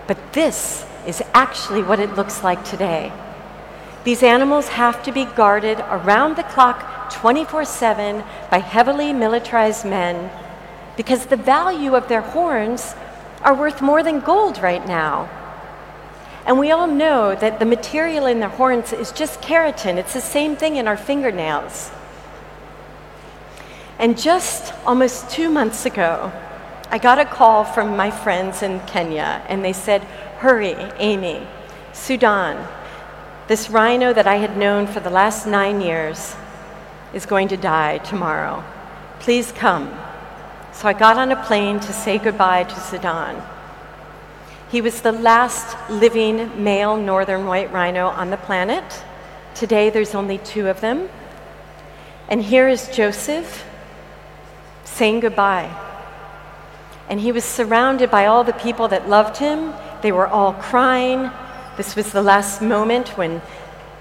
But 0.08 0.34
this 0.34 0.86
is 1.08 1.24
actually 1.34 1.82
what 1.84 2.00
it 2.00 2.16
looks 2.16 2.44
like 2.44 2.64
today. 2.64 3.12
These 4.04 4.22
animals 4.22 4.68
have 4.68 5.02
to 5.04 5.12
be 5.12 5.26
guarded 5.26 5.80
around 5.80 6.36
the 6.36 6.44
clock 6.44 7.12
24 7.14 7.64
7 7.66 8.24
by 8.52 8.58
heavily 8.58 9.14
militarized 9.14 9.86
men 9.86 10.30
because 10.98 11.28
the 11.28 11.38
value 11.38 11.96
of 11.96 12.08
their 12.08 12.22
horns 12.22 12.96
are 13.42 13.56
worth 13.56 13.82
more 13.82 14.04
than 14.04 14.20
gold 14.20 14.58
right 14.60 14.86
now. 14.86 15.30
And 16.46 16.60
we 16.60 16.72
all 16.72 16.88
know 16.88 17.36
that 17.36 17.60
the 17.60 17.66
material 17.66 18.26
in 18.26 18.40
their 18.40 18.50
horns 18.50 18.92
is 18.92 19.12
just 19.12 19.42
keratin. 19.42 19.96
It's 19.96 20.14
the 20.14 20.22
same 20.22 20.56
thing 20.56 20.76
in 20.76 20.88
our 20.88 20.98
fingernails. 20.98 21.90
And 23.98 24.18
just 24.18 24.74
almost 24.86 25.30
two 25.30 25.50
months 25.50 25.86
ago, 25.86 26.32
I 26.90 26.98
got 26.98 27.20
a 27.20 27.26
call 27.26 27.64
from 27.64 27.96
my 27.96 28.12
friends 28.12 28.62
in 28.62 28.80
Kenya, 28.82 29.42
and 29.48 29.64
they 29.64 29.74
said, 29.74 30.04
Hurry, 30.40 30.76
Ami, 30.76 31.48
Sudan, 31.94 32.68
this 33.48 33.70
rhino 33.70 34.14
that 34.14 34.28
I 34.28 34.36
had 34.36 34.58
known 34.58 34.88
for 34.88 35.00
the 35.00 35.10
last 35.10 35.48
nine 35.48 35.80
years 35.80 36.36
is 37.14 37.26
going 37.26 37.48
to 37.50 37.58
die 37.58 38.00
tomorrow. 38.00 38.64
Please 39.20 39.52
come. 39.52 39.98
So 40.74 40.88
I 40.88 40.94
got 40.94 41.18
on 41.18 41.32
a 41.32 41.44
plane 41.46 41.80
to 41.80 41.94
say 41.94 42.18
goodbye 42.18 42.64
to 42.64 42.80
Sudan. 42.80 43.42
He 44.74 44.82
was 44.82 45.02
the 45.02 45.12
last 45.12 45.78
living 45.88 46.64
male 46.64 46.98
northern 46.98 47.46
white 47.46 47.72
rhino 47.72 48.08
on 48.08 48.32
the 48.32 48.38
planet. 48.38 48.84
Today, 49.54 49.92
there's 49.92 50.16
only 50.16 50.40
two 50.40 50.68
of 50.68 50.82
them. 50.82 51.10
And 52.28 52.42
here 52.42 52.68
is 52.68 52.88
Joseph 52.88 53.68
saying 54.84 55.20
goodbye. 55.20 55.70
And 57.08 57.20
he 57.20 57.32
was 57.32 57.44
surrounded 57.44 58.10
by 58.10 58.26
all 58.26 58.44
the 58.44 58.54
people 58.54 58.88
that 58.88 59.08
loved 59.08 59.38
him. 59.38 59.76
They 60.02 60.12
were 60.12 60.26
all 60.26 60.54
crying. 60.54 61.30
This 61.78 61.96
was 61.96 62.12
the 62.12 62.24
last 62.24 62.60
moment 62.60 63.10
when 63.10 63.44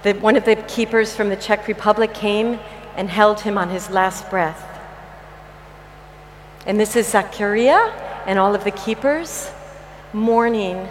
the, 0.01 0.13
one 0.13 0.35
of 0.35 0.43
the 0.43 0.55
keepers 0.55 1.15
from 1.15 1.29
the 1.29 1.35
Czech 1.35 1.67
Republic 1.67 2.15
came 2.15 2.59
and 2.95 3.11
held 3.11 3.41
him 3.41 3.59
on 3.59 3.69
his 3.69 3.91
last 3.91 4.27
breath. 4.31 4.65
And 6.65 6.79
this 6.79 6.95
is 6.95 7.09
Zachariah 7.09 7.91
and 8.25 8.39
all 8.39 8.55
of 8.55 8.63
the 8.63 8.71
keepers 8.71 9.51
mourning 10.13 10.87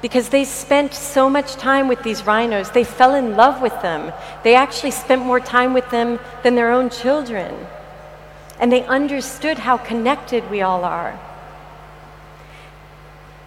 because 0.00 0.28
they 0.28 0.44
spent 0.44 0.94
so 0.94 1.28
much 1.28 1.54
time 1.54 1.88
with 1.88 2.02
these 2.02 2.24
rhinos. 2.24 2.70
They 2.70 2.84
fell 2.84 3.14
in 3.14 3.36
love 3.36 3.60
with 3.60 3.80
them. 3.82 4.12
They 4.44 4.54
actually 4.54 4.92
spent 4.92 5.22
more 5.22 5.40
time 5.40 5.74
with 5.74 5.90
them 5.90 6.20
than 6.42 6.54
their 6.54 6.70
own 6.70 6.88
children. 6.90 7.66
And 8.60 8.70
they 8.70 8.84
understood 8.84 9.58
how 9.58 9.76
connected 9.76 10.48
we 10.50 10.62
all 10.62 10.84
are. 10.84 11.18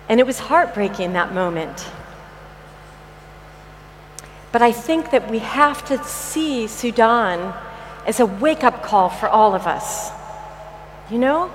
And 0.09 0.19
it 0.19 0.25
was 0.25 0.39
heartbreaking 0.39 1.13
that 1.13 1.33
moment. 1.33 1.89
But 4.51 4.61
I 4.61 4.73
think 4.73 5.11
that 5.11 5.31
we 5.31 5.39
have 5.39 5.85
to 5.85 6.03
see 6.03 6.67
Sudan 6.67 7.53
as 8.05 8.19
a 8.19 8.25
wake 8.25 8.63
up 8.63 8.83
call 8.83 9.07
for 9.09 9.29
all 9.29 9.55
of 9.55 9.67
us. 9.67 10.11
You 11.09 11.17
know, 11.17 11.51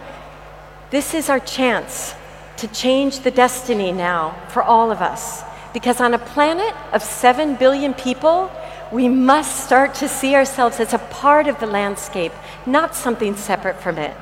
this 0.91 1.13
is 1.13 1.29
our 1.29 1.41
chance 1.41 2.15
to 2.57 2.69
change 2.69 3.21
the 3.21 3.31
destiny 3.31 3.93
now 3.93 4.35
for 4.49 4.63
all 4.63 4.91
of 4.91 5.01
us. 5.01 5.43
Because 5.73 6.01
on 6.01 6.15
a 6.15 6.19
planet 6.19 6.75
of 6.93 7.03
7 7.03 7.57
billion 7.57 7.93
people, 7.95 8.51
we 8.93 9.09
must 9.09 9.65
start 9.65 9.95
to 9.97 10.09
see 10.09 10.35
ourselves 10.35 10.81
as 10.81 10.95
a 10.95 10.99
part 10.99 11.49
of 11.49 11.61
the 11.61 11.67
landscape, 11.67 12.33
not 12.65 12.95
something 12.95 13.37
separate 13.37 13.81
from 13.81 13.99
it. 13.99 14.17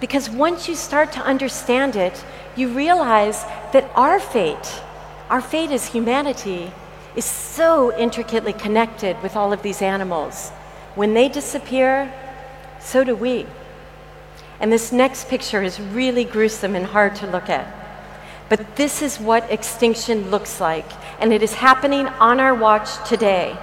Because 0.00 0.28
once 0.28 0.68
you 0.68 0.74
start 0.74 1.12
to 1.12 1.20
understand 1.20 1.94
it, 1.94 2.24
you 2.56 2.68
realize 2.68 3.44
that 3.72 3.90
our 3.94 4.18
fate, 4.18 4.82
our 5.30 5.40
fate 5.40 5.70
as 5.70 5.86
humanity, 5.86 6.72
is 7.14 7.24
so 7.24 7.96
intricately 7.96 8.52
connected 8.52 9.22
with 9.22 9.36
all 9.36 9.52
of 9.52 9.62
these 9.62 9.82
animals. 9.82 10.50
When 10.94 11.14
they 11.14 11.28
disappear, 11.28 12.12
so 12.80 13.04
do 13.04 13.14
we. 13.14 13.46
And 14.62 14.72
this 14.72 14.92
next 14.92 15.28
picture 15.28 15.62
is 15.62 15.80
really 15.80 16.24
gruesome 16.24 16.76
and 16.76 16.86
hard 16.86 17.16
to 17.16 17.26
look 17.26 17.50
at. 17.50 17.66
But 18.48 18.76
this 18.76 19.02
is 19.02 19.18
what 19.18 19.50
extinction 19.50 20.30
looks 20.30 20.60
like, 20.60 20.86
and 21.20 21.32
it 21.32 21.42
is 21.42 21.54
happening 21.54 22.06
on 22.06 22.38
our 22.38 22.54
watch 22.54 22.88
today. 23.08 23.58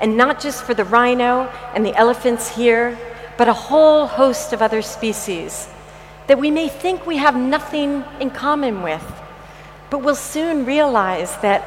And 0.00 0.18
not 0.18 0.40
just 0.40 0.64
for 0.64 0.74
the 0.74 0.84
rhino 0.84 1.44
and 1.74 1.84
the 1.84 1.96
elephants 1.96 2.54
here, 2.54 2.98
but 3.38 3.48
a 3.48 3.54
whole 3.54 4.06
host 4.06 4.52
of 4.52 4.60
other 4.60 4.82
species 4.82 5.66
that 6.26 6.38
we 6.38 6.50
may 6.50 6.68
think 6.68 7.06
we 7.06 7.16
have 7.16 7.36
nothing 7.36 8.04
in 8.20 8.30
common 8.30 8.82
with. 8.82 9.04
But 9.88 10.00
we'll 10.00 10.14
soon 10.14 10.66
realize 10.66 11.36
that 11.38 11.62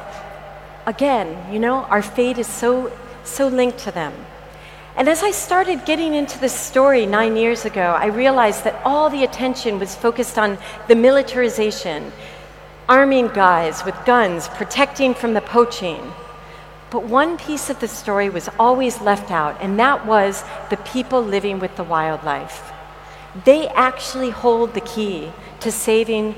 again, 0.86 1.52
you 1.52 1.58
know, 1.58 1.84
our 1.84 2.02
fate 2.02 2.38
is 2.38 2.46
so, 2.46 2.92
so 3.24 3.48
linked 3.48 3.78
to 3.78 3.90
them. 3.90 4.14
And 4.96 5.08
as 5.08 5.22
I 5.22 5.30
started 5.30 5.84
getting 5.84 6.14
into 6.14 6.38
this 6.38 6.52
story 6.52 7.06
nine 7.06 7.36
years 7.36 7.64
ago, 7.64 7.96
I 7.98 8.06
realized 8.06 8.64
that 8.64 8.80
all 8.84 9.10
the 9.10 9.24
attention 9.24 9.78
was 9.78 9.94
focused 9.94 10.38
on 10.38 10.58
the 10.88 10.96
militarization, 10.96 12.12
arming 12.88 13.28
guys 13.28 13.84
with 13.84 13.94
guns, 14.04 14.48
protecting 14.48 15.14
from 15.14 15.34
the 15.34 15.40
poaching. 15.40 16.12
But 16.90 17.04
one 17.04 17.36
piece 17.36 17.70
of 17.70 17.80
the 17.80 17.88
story 17.88 18.30
was 18.30 18.48
always 18.58 19.00
left 19.00 19.30
out, 19.30 19.60
and 19.60 19.78
that 19.78 20.06
was 20.06 20.42
the 20.70 20.78
people 20.78 21.22
living 21.22 21.58
with 21.58 21.76
the 21.76 21.84
wildlife. 21.84 22.72
They 23.44 23.68
actually 23.68 24.30
hold 24.30 24.74
the 24.74 24.80
key 24.80 25.30
to 25.60 25.70
saving 25.70 26.34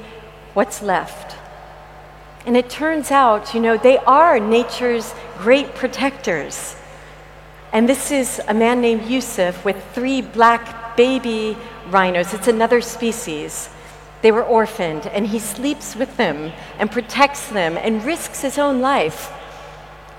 what's 0.54 0.82
left. 0.82 1.36
And 2.46 2.56
it 2.56 2.68
turns 2.68 3.10
out, 3.10 3.54
you 3.54 3.60
know, 3.60 3.76
they 3.76 3.98
are 3.98 4.40
nature's 4.40 5.14
great 5.38 5.74
protectors. 5.74 6.74
And 7.72 7.88
this 7.88 8.10
is 8.10 8.40
a 8.48 8.54
man 8.54 8.80
named 8.80 9.06
Yusuf 9.06 9.64
with 9.64 9.82
three 9.94 10.22
black 10.22 10.96
baby 10.96 11.56
rhinos. 11.88 12.34
It's 12.34 12.48
another 12.48 12.80
species. 12.80 13.68
They 14.22 14.32
were 14.32 14.42
orphaned, 14.42 15.06
and 15.06 15.26
he 15.26 15.38
sleeps 15.38 15.94
with 15.94 16.16
them 16.16 16.52
and 16.78 16.90
protects 16.90 17.48
them 17.48 17.76
and 17.78 18.04
risks 18.04 18.42
his 18.42 18.58
own 18.58 18.80
life. 18.80 19.32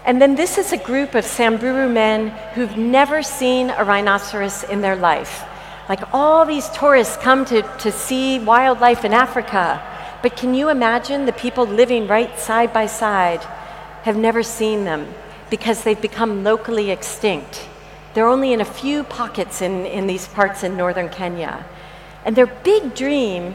And 0.06 0.22
then 0.22 0.36
this 0.36 0.58
is 0.58 0.72
a 0.72 0.78
group 0.78 1.14
of 1.14 1.26
Samburu 1.26 1.90
men 1.90 2.30
who've 2.54 2.78
never 2.78 3.22
seen 3.22 3.70
a 3.70 3.84
rhinoceros 3.84 4.64
in 4.64 4.82
their 4.82 4.96
life. 4.96 5.44
Like 5.90 6.14
all 6.14 6.46
these 6.46 6.70
tourists 6.70 7.18
come 7.18 7.44
to, 7.46 7.62
to 7.80 7.92
see 7.92 8.40
wildlife 8.40 9.04
in 9.04 9.14
Africa, 9.14 9.86
but 10.24 10.38
can 10.38 10.54
you 10.54 10.70
imagine 10.70 11.26
the 11.26 11.34
people 11.34 11.66
living 11.66 12.08
right 12.08 12.40
side 12.40 12.72
by 12.72 12.86
side 12.86 13.44
have 14.04 14.16
never 14.16 14.42
seen 14.42 14.86
them 14.86 15.14
because 15.52 15.84
they've 15.84 16.02
become 16.02 16.44
locally 16.44 16.90
extinct? 16.90 17.70
They're 18.16 18.28
only 18.28 18.54
in 18.54 18.62
a 18.62 18.66
few 18.66 19.04
pockets 19.04 19.62
in, 19.62 19.86
in 19.86 20.08
these 20.08 20.28
parts 20.28 20.64
in 20.64 20.76
northern 20.76 21.10
Kenya. 21.10 21.64
And 22.26 22.36
their 22.36 22.48
big 22.48 22.96
dream 22.96 23.54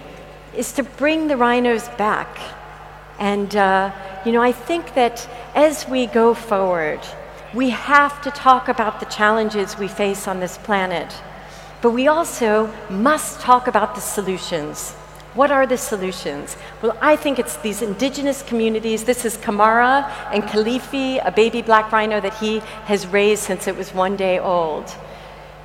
is 0.54 0.72
to 0.74 0.84
bring 0.84 1.26
the 1.26 1.36
rhinos 1.36 1.88
back. 1.98 2.38
And, 3.18 3.54
uh, 3.56 3.90
you 4.24 4.32
know, 4.32 4.42
I 4.42 4.52
think 4.52 4.94
that 4.94 5.28
as 5.54 5.88
we 5.88 6.06
go 6.06 6.34
forward, 6.34 7.00
we 7.54 7.70
have 7.70 8.22
to 8.22 8.30
talk 8.30 8.68
about 8.68 9.00
the 9.00 9.06
challenges 9.06 9.78
we 9.78 9.88
face 9.88 10.28
on 10.28 10.40
this 10.40 10.58
planet. 10.58 11.14
But 11.82 11.90
we 11.90 12.08
also 12.08 12.72
must 12.90 13.40
talk 13.40 13.66
about 13.66 13.94
the 13.94 14.00
solutions. 14.00 14.94
What 15.36 15.50
are 15.50 15.66
the 15.66 15.76
solutions? 15.76 16.56
Well, 16.80 16.96
I 17.02 17.14
think 17.14 17.38
it's 17.38 17.58
these 17.58 17.82
indigenous 17.82 18.42
communities. 18.42 19.04
This 19.04 19.26
is 19.26 19.36
Kamara 19.36 20.10
and 20.32 20.42
Khalifi, 20.44 21.18
a 21.18 21.30
baby 21.30 21.60
black 21.60 21.92
rhino 21.92 22.22
that 22.22 22.32
he 22.38 22.60
has 22.86 23.06
raised 23.06 23.42
since 23.42 23.68
it 23.68 23.76
was 23.76 23.92
one 23.92 24.16
day 24.16 24.38
old. 24.38 24.90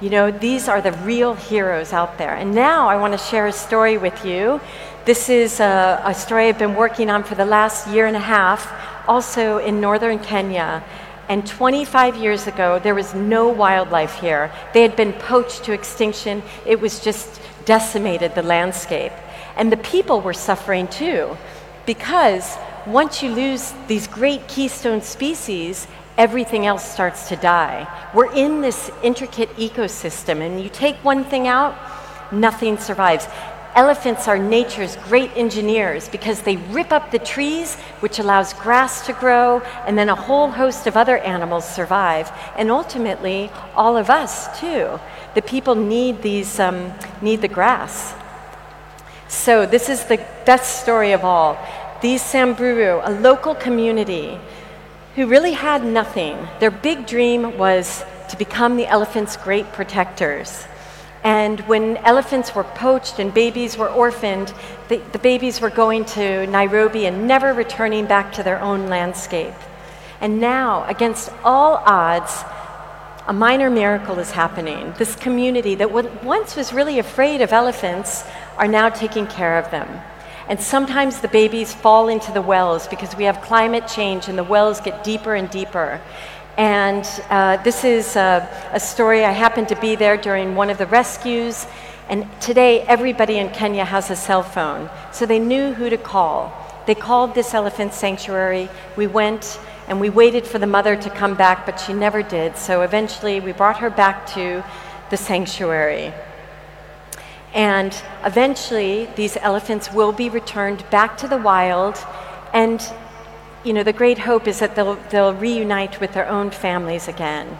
You 0.02 0.10
know, 0.10 0.30
these 0.30 0.68
are 0.68 0.82
the 0.82 0.92
real 0.92 1.36
heroes 1.36 1.94
out 1.94 2.18
there. 2.18 2.36
And 2.36 2.54
now 2.54 2.90
I 2.90 2.98
want 2.98 3.14
to 3.14 3.18
share 3.18 3.48
a 3.48 3.54
story 3.54 3.98
with 3.98 4.26
you. 4.26 4.60
This 5.06 5.30
is 5.30 5.62
a, 5.62 6.02
a 6.04 6.14
story 6.14 6.50
I've 6.50 6.60
been 6.60 6.76
working 6.76 7.10
on 7.10 7.24
for 7.24 7.36
the 7.36 7.46
last 7.46 7.88
year 7.88 8.08
and 8.08 8.18
a 8.18 8.28
half, 8.38 8.70
also 9.08 9.60
in 9.60 9.80
northern 9.80 10.20
Kenya. 10.20 10.84
And 11.30 11.48
25 11.48 12.18
years 12.18 12.46
ago, 12.46 12.78
there 12.80 12.94
was 12.94 13.14
no 13.14 13.48
wildlife 13.48 14.16
here. 14.16 14.52
They 14.74 14.82
had 14.82 14.98
been 14.98 15.14
poached 15.14 15.64
to 15.64 15.72
extinction. 15.72 16.44
It 16.66 16.82
was 16.82 17.00
just 17.00 17.40
decimated 17.64 18.36
the 18.36 18.44
landscape. 18.44 19.14
And 19.56 19.72
the 19.72 19.78
people 19.78 20.22
were 20.22 20.34
suffering 20.34 20.88
too, 20.88 21.38
because 21.86 22.58
once 22.86 23.22
you 23.22 23.32
lose 23.32 23.74
these 23.88 24.08
great 24.08 24.48
keystone 24.48 25.02
species, 25.02 25.88
everything 26.18 26.66
else 26.66 26.84
starts 26.84 27.30
to 27.30 27.36
die. 27.36 27.88
We're 28.14 28.34
in 28.34 28.62
this 28.62 28.92
intricate 29.04 29.50
ecosystem, 29.58 30.42
and 30.42 30.62
you 30.62 30.70
take 30.70 30.96
one 30.98 31.24
thing 31.24 31.48
out, 31.48 31.76
nothing 32.32 32.78
survives. 32.78 33.28
Elephants 33.74 34.28
are 34.28 34.38
nature's 34.38 34.98
great 34.98 35.32
engineers 35.38 36.10
because 36.10 36.42
they 36.42 36.58
rip 36.58 36.92
up 36.92 37.10
the 37.12 37.20
trees, 37.20 37.76
which 38.02 38.20
allows 38.20 38.54
grass 38.54 39.06
to 39.06 39.14
grow, 39.14 39.62
and 39.88 39.98
then 39.98 40.10
a 40.10 40.16
whole 40.16 40.50
host 40.50 40.88
of 40.88 40.98
other 40.98 41.18
animals 41.20 41.66
survive. 41.66 42.32
And 42.58 42.70
ultimately, 42.70 43.50
all 43.76 43.96
of 43.96 44.10
us 44.10 44.60
too. 44.60 45.00
The 45.36 45.42
people 45.42 45.76
need, 45.76 46.22
these, 46.22 46.60
um, 46.60 46.92
need 47.22 47.42
the 47.42 47.48
grass. 47.48 48.14
So, 49.32 49.66
this 49.66 49.88
is 49.88 50.04
the 50.04 50.18
best 50.46 50.82
story 50.82 51.14
of 51.14 51.24
all. 51.24 51.58
These 52.02 52.22
Samburu, 52.22 53.00
a 53.02 53.12
local 53.12 53.56
community 53.56 54.38
who 55.16 55.26
really 55.26 55.54
had 55.54 55.86
nothing, 55.86 56.38
their 56.60 56.70
big 56.70 57.08
dream 57.08 57.58
was 57.58 58.04
to 58.30 58.38
become 58.38 58.76
the 58.76 58.88
elephant's 58.88 59.38
great 59.38 59.72
protectors. 59.72 60.66
And 61.24 61.62
when 61.62 61.96
elephants 61.98 62.54
were 62.54 62.66
poached 62.66 63.20
and 63.20 63.34
babies 63.34 63.78
were 63.78 63.88
orphaned, 63.88 64.54
the, 64.90 64.98
the, 65.14 65.20
babies 65.20 65.62
were 65.62 65.70
going 65.70 66.04
to 66.06 66.46
Nairobi 66.48 67.06
and 67.06 67.26
never 67.26 67.54
returning 67.54 68.08
back 68.08 68.34
to 68.34 68.44
their 68.44 68.60
own 68.60 68.88
landscape. 68.88 69.56
And 70.20 70.42
now, 70.42 70.84
against 70.90 71.32
all 71.46 71.78
odds, 71.86 72.44
a 73.28 73.34
minor 73.34 73.70
miracle 73.70 74.20
is 74.20 74.32
happening. 74.32 74.94
This 74.98 75.16
community 75.16 75.76
that 75.76 75.90
once 76.22 76.58
was 76.58 76.74
really 76.74 77.00
afraid 77.00 77.40
of 77.40 77.54
elephants 77.54 78.26
are 78.62 78.68
now 78.68 78.88
taking 78.90 79.28
care 79.28 79.58
of 79.58 79.70
them. 79.72 79.90
And 80.48 80.60
sometimes 80.62 81.20
the 81.20 81.28
babies 81.28 81.74
fall 81.74 82.08
into 82.08 82.32
the 82.32 82.42
wells 82.42 82.88
because 82.88 83.16
we 83.16 83.24
have 83.24 83.42
climate 83.42 83.88
change 83.88 84.30
and 84.30 84.38
the 84.38 84.44
wells 84.44 84.80
get 84.80 85.04
deeper 85.04 85.34
and 85.36 85.50
deeper. 85.50 86.00
And 86.58 87.04
uh, 87.30 87.58
this 87.64 87.84
is 87.84 88.16
a, 88.16 88.48
a 88.72 88.80
story. 88.80 89.26
I 89.26 89.32
happened 89.32 89.70
to 89.70 89.80
be 89.82 89.96
there 89.96 90.16
during 90.16 90.56
one 90.56 90.70
of 90.70 90.78
the 90.78 90.86
rescues. 90.86 91.66
And 92.08 92.28
today, 92.40 92.82
everybody 92.82 93.38
in 93.38 93.50
Kenya 93.50 93.84
has 93.84 94.12
a 94.12 94.16
cell 94.16 94.44
phone. 94.44 94.90
So 95.12 95.26
they 95.26 95.40
knew 95.40 95.74
who 95.74 95.90
to 95.90 95.98
call. 95.98 96.54
They 96.86 96.96
called 96.96 97.34
this 97.34 97.54
elephant 97.54 97.94
sanctuary. 97.94 98.70
We 98.96 99.08
went 99.08 99.60
And 99.88 100.00
we 100.00 100.10
waited 100.10 100.46
for 100.46 100.60
the 100.60 100.68
mother 100.68 100.96
to 100.96 101.10
come 101.10 101.36
back, 101.36 101.66
but 101.66 101.80
she 101.80 101.94
never 101.94 102.22
did. 102.24 102.56
So 102.56 102.82
eventually 102.82 103.40
we 103.42 103.52
brought 103.52 103.80
her 103.80 103.90
back 103.90 104.28
to 104.36 104.64
the 105.10 105.18
sanctuary. 105.18 106.14
And 107.54 107.96
eventually 108.24 109.08
these 109.16 109.38
elephants 109.38 109.92
will 109.92 110.14
be 110.14 110.30
returned 110.30 110.90
back 110.90 111.18
to 111.18 111.28
the 111.28 111.38
wild. 111.38 111.98
And, 112.54 112.82
you 113.64 113.74
know, 113.74 113.84
the 113.84 113.94
great 113.94 114.20
hope 114.20 114.48
is 114.48 114.60
that 114.60 114.76
they'll, 114.76 114.96
they'll 115.10 115.34
reunite 115.34 116.00
with 116.00 116.14
their 116.14 116.28
own 116.28 116.52
families 116.52 117.08
again. 117.08 117.58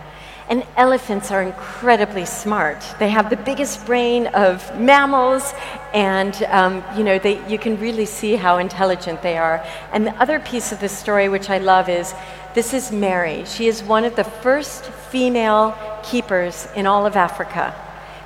And 0.50 0.66
elephants 0.76 1.32
are 1.32 1.42
incredibly 1.42 2.26
smart. 2.26 2.84
They 3.00 3.10
have 3.10 3.30
the 3.30 3.38
biggest 3.38 3.86
brain 3.86 4.28
of 4.28 4.78
mammals, 4.78 5.54
and 5.94 6.36
um, 6.50 6.84
you 6.98 7.06
know 7.06 7.20
they, 7.20 7.48
you 7.48 7.58
can 7.58 7.80
really 7.80 8.06
see 8.06 8.36
how 8.36 8.58
intelligent 8.58 9.22
they 9.22 9.38
are. 9.38 9.66
And 9.94 10.06
the 10.06 10.14
other 10.16 10.42
piece 10.42 10.74
of 10.74 10.82
the 10.82 10.90
story, 10.90 11.30
which 11.30 11.50
I 11.50 11.60
love, 11.60 11.88
is 11.88 12.14
this 12.54 12.74
is 12.74 12.92
Mary. 12.92 13.46
She 13.46 13.68
is 13.68 13.82
one 13.82 14.04
of 14.04 14.18
the 14.18 14.26
first 14.26 14.84
female 15.10 15.74
keepers 16.04 16.68
in 16.76 16.86
all 16.86 17.06
of 17.06 17.16
Africa 17.16 17.74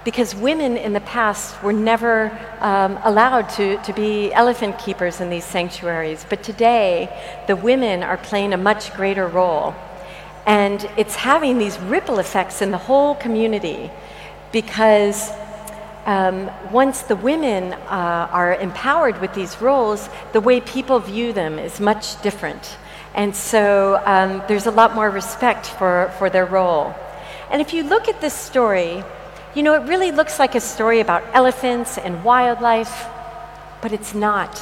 because 0.06 0.36
women 0.36 0.78
in 0.78 0.94
the 0.94 1.02
past 1.02 1.62
were 1.64 1.74
never 1.74 2.32
um, 2.62 2.98
allowed 3.04 3.50
to, 3.50 3.78
to 3.82 3.92
be 3.92 4.32
elephant 4.32 4.78
keepers 4.78 5.20
in 5.20 5.32
these 5.32 5.44
sanctuaries. 5.44 6.26
But 6.30 6.44
today, 6.44 7.10
the 7.48 7.56
women 7.56 8.04
are 8.04 8.16
playing 8.16 8.54
a 8.54 8.58
much 8.58 8.94
greater 8.94 9.28
role. 9.28 9.76
And 10.46 10.88
it's 10.96 11.16
having 11.16 11.58
these 11.58 11.80
ripple 11.80 12.20
effects 12.20 12.62
in 12.62 12.70
the 12.70 12.78
whole 12.78 13.16
community 13.16 13.90
because 14.52 15.32
um, 16.06 16.52
once 16.72 17.02
the 17.02 17.16
women 17.16 17.74
uh, 17.74 18.30
are 18.32 18.56
empowered 18.56 19.20
with 19.20 19.34
these 19.34 19.60
roles, 19.60 20.08
the 20.34 20.40
way 20.40 20.62
people 20.62 21.00
view 21.00 21.34
them 21.34 21.58
is 21.58 21.80
much 21.80 22.22
different. 22.22 22.78
And 23.16 23.36
so 23.36 24.00
um, 24.06 24.44
there's 24.48 24.68
a 24.68 24.72
lot 24.72 24.94
more 24.94 25.10
respect 25.10 25.66
for, 25.66 26.14
for 26.20 26.30
their 26.30 26.46
role. 26.46 26.94
And 27.50 27.60
if 27.60 27.74
you 27.74 27.82
look 27.82 28.08
at 28.08 28.22
this 28.22 28.36
story, 28.36 29.04
you 29.56 29.64
know, 29.64 29.74
it 29.74 29.88
really 29.88 30.12
looks 30.12 30.38
like 30.38 30.54
a 30.56 30.60
story 30.60 31.00
about 31.00 31.24
elephants 31.34 31.98
and 31.98 32.24
wildlife, 32.24 33.08
but 33.82 33.92
it's 33.92 34.14
not. 34.14 34.62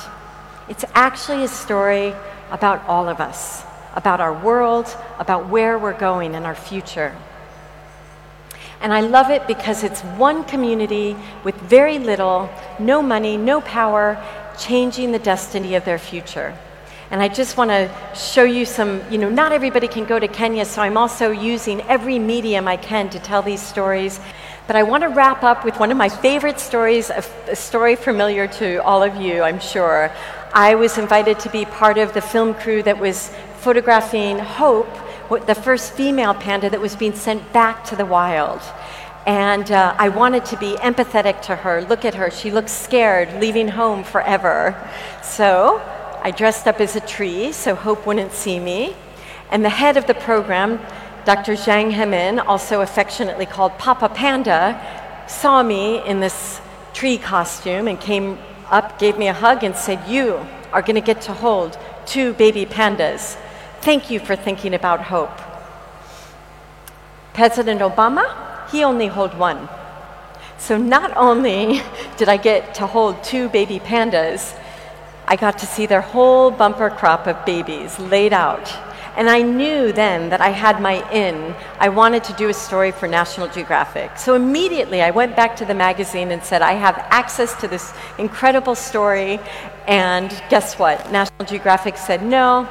It's 0.70 0.86
actually 0.94 1.44
a 1.44 1.48
story 1.48 2.14
about 2.52 2.86
all 2.86 3.10
of 3.10 3.20
us 3.20 3.64
about 3.96 4.20
our 4.20 4.34
world, 4.34 4.88
about 5.20 5.50
where 5.50 5.78
we're 5.78 5.98
going 5.98 6.34
in 6.34 6.44
our 6.44 6.56
future. 6.56 7.16
And 8.82 8.92
I 8.92 9.02
love 9.02 9.30
it 9.30 9.48
because 9.48 9.84
it's 9.84 10.02
one 10.02 10.44
community 10.44 11.16
with 11.44 11.56
very 11.56 12.00
little, 12.00 12.50
no 12.80 13.02
money, 13.02 13.38
no 13.38 13.62
power, 13.62 14.22
changing 14.60 15.12
the 15.12 15.20
destiny 15.20 15.76
of 15.76 15.86
their 15.86 16.00
future. 16.00 16.58
And 17.12 17.22
I 17.22 17.28
just 17.28 17.58
want 17.58 17.70
to 17.70 17.92
show 18.16 18.44
you 18.44 18.66
some, 18.66 19.02
you 19.12 19.18
know, 19.18 19.30
not 19.30 19.52
everybody 19.52 19.88
can 19.88 20.06
go 20.06 20.20
to 20.20 20.28
Kenya, 20.28 20.66
so 20.66 20.82
I'm 20.82 20.98
also 20.98 21.32
using 21.32 21.82
every 21.82 22.18
medium 22.18 22.68
I 22.68 22.76
can 22.76 23.10
to 23.12 23.20
tell 23.20 23.42
these 23.42 23.62
stories. 23.62 24.20
But 24.66 24.78
I 24.78 24.84
want 24.84 25.04
to 25.04 25.10
wrap 25.10 25.44
up 25.44 25.66
with 25.66 25.78
one 25.78 25.92
of 25.92 25.98
my 25.98 26.08
favorite 26.08 26.58
stories, 26.58 27.10
a, 27.10 27.56
story 27.56 27.98
familiar 27.98 28.48
to 28.48 28.82
all 28.84 29.04
of 29.04 29.18
you, 29.18 29.42
I'm 29.42 29.60
sure. 29.60 30.10
I 30.54 30.76
was 30.76 30.98
invited 30.98 31.38
to 31.42 31.50
be 31.50 31.66
part 31.66 31.98
of 31.98 32.14
the 32.14 32.22
film 32.22 32.54
crew 32.54 32.82
that 32.84 32.98
was 32.98 33.30
photographing 33.58 34.40
Hope, 34.40 34.88
the 35.48 35.56
first 35.56 35.92
female 35.94 36.34
panda 36.34 36.70
that 36.70 36.80
was 36.80 36.96
being 36.96 37.14
sent 37.14 37.52
back 37.52 37.84
to 37.86 37.98
the 37.98 38.06
wild. 38.06 38.62
And 39.26 39.70
uh, 39.70 39.96
I 39.98 40.08
wanted 40.08 40.46
to 40.46 40.58
be 40.58 40.76
empathetic 40.76 41.42
to 41.44 41.58
her. 41.58 41.82
Look 41.82 42.06
at 42.06 42.16
her, 42.16 42.32
she 42.32 42.50
looks 42.50 42.72
scared, 42.72 43.42
leaving 43.42 43.68
home 43.68 44.06
forever. 44.06 44.76
So 45.22 45.82
I 46.24 46.32
dressed 46.32 46.68
up 46.68 46.80
as 46.80 46.96
a 46.96 47.02
tree 47.02 47.52
so 47.52 47.76
Hope 47.76 48.06
wouldn't 48.06 48.32
see 48.32 48.62
me. 48.62 48.96
And 49.52 49.64
the 49.64 49.70
head 49.70 49.98
of 49.98 50.08
the 50.08 50.14
program, 50.14 50.80
Dr. 51.26 51.54
Zhang 51.54 51.94
Hemin, 51.94 52.46
also 52.46 52.82
affectionately 52.82 53.46
called 53.46 53.78
Papa 53.78 54.10
Panda, 54.10 54.78
saw 55.28 55.64
me 55.64 56.06
in 56.06 56.20
this 56.20 56.60
tree 56.94 57.18
costume 57.18 57.88
and 57.88 57.98
came 57.98 58.38
up, 58.70 59.00
gave 59.00 59.18
me 59.18 59.30
a 59.30 59.34
hug, 59.34 59.64
and 59.64 59.74
said, 59.74 60.06
You 60.08 60.46
are 60.74 60.82
going 60.82 60.96
to 60.96 61.02
get 61.02 61.22
to 61.22 61.34
hold 61.34 61.78
two 62.06 62.34
baby 62.34 62.66
pandas. 62.66 63.38
Thank 63.80 64.12
you 64.12 64.20
for 64.20 64.36
thinking 64.36 64.74
about 64.74 65.04
hope. 65.04 65.40
President 67.34 67.80
Obama, 67.80 68.70
he 68.70 68.84
only 68.84 69.08
held 69.08 69.38
one. 69.38 69.70
So 70.58 70.78
not 70.78 71.16
only 71.16 71.82
did 72.18 72.28
I 72.28 72.36
get 72.36 72.76
to 72.76 72.86
hold 72.86 73.24
two 73.24 73.48
baby 73.48 73.80
pandas, 73.80 74.58
I 75.26 75.38
got 75.38 75.58
to 75.60 75.66
see 75.66 75.86
their 75.86 76.02
whole 76.02 76.52
bumper 76.52 76.90
crop 76.90 77.28
of 77.28 77.46
babies 77.46 77.98
laid 77.98 78.34
out. 78.34 78.68
And 79.16 79.30
I 79.30 79.42
knew 79.44 79.92
then 79.92 80.30
that 80.30 80.42
I 80.42 80.50
had 80.50 80.82
my 80.82 81.08
in. 81.12 81.56
I 81.80 81.90
wanted 81.90 82.24
to 82.26 82.34
do 82.34 82.50
a 82.50 82.54
story 82.54 82.92
for 82.92 83.08
National 83.08 83.48
Geographic. 83.48 84.18
So 84.18 84.34
immediately 84.34 85.02
I 85.02 85.12
went 85.12 85.36
back 85.36 85.56
to 85.58 85.66
the 85.66 85.76
magazine 85.76 86.32
and 86.32 86.44
said, 86.44 86.62
I 86.64 86.74
have 86.74 86.98
access 87.10 87.54
to 87.62 87.68
this 87.68 87.94
incredible 88.18 88.76
story. 88.76 89.40
And 89.88 90.30
guess 90.50 90.80
what? 90.80 91.12
National 91.12 91.46
Geographic 91.46 91.98
said, 91.98 92.24
no, 92.24 92.68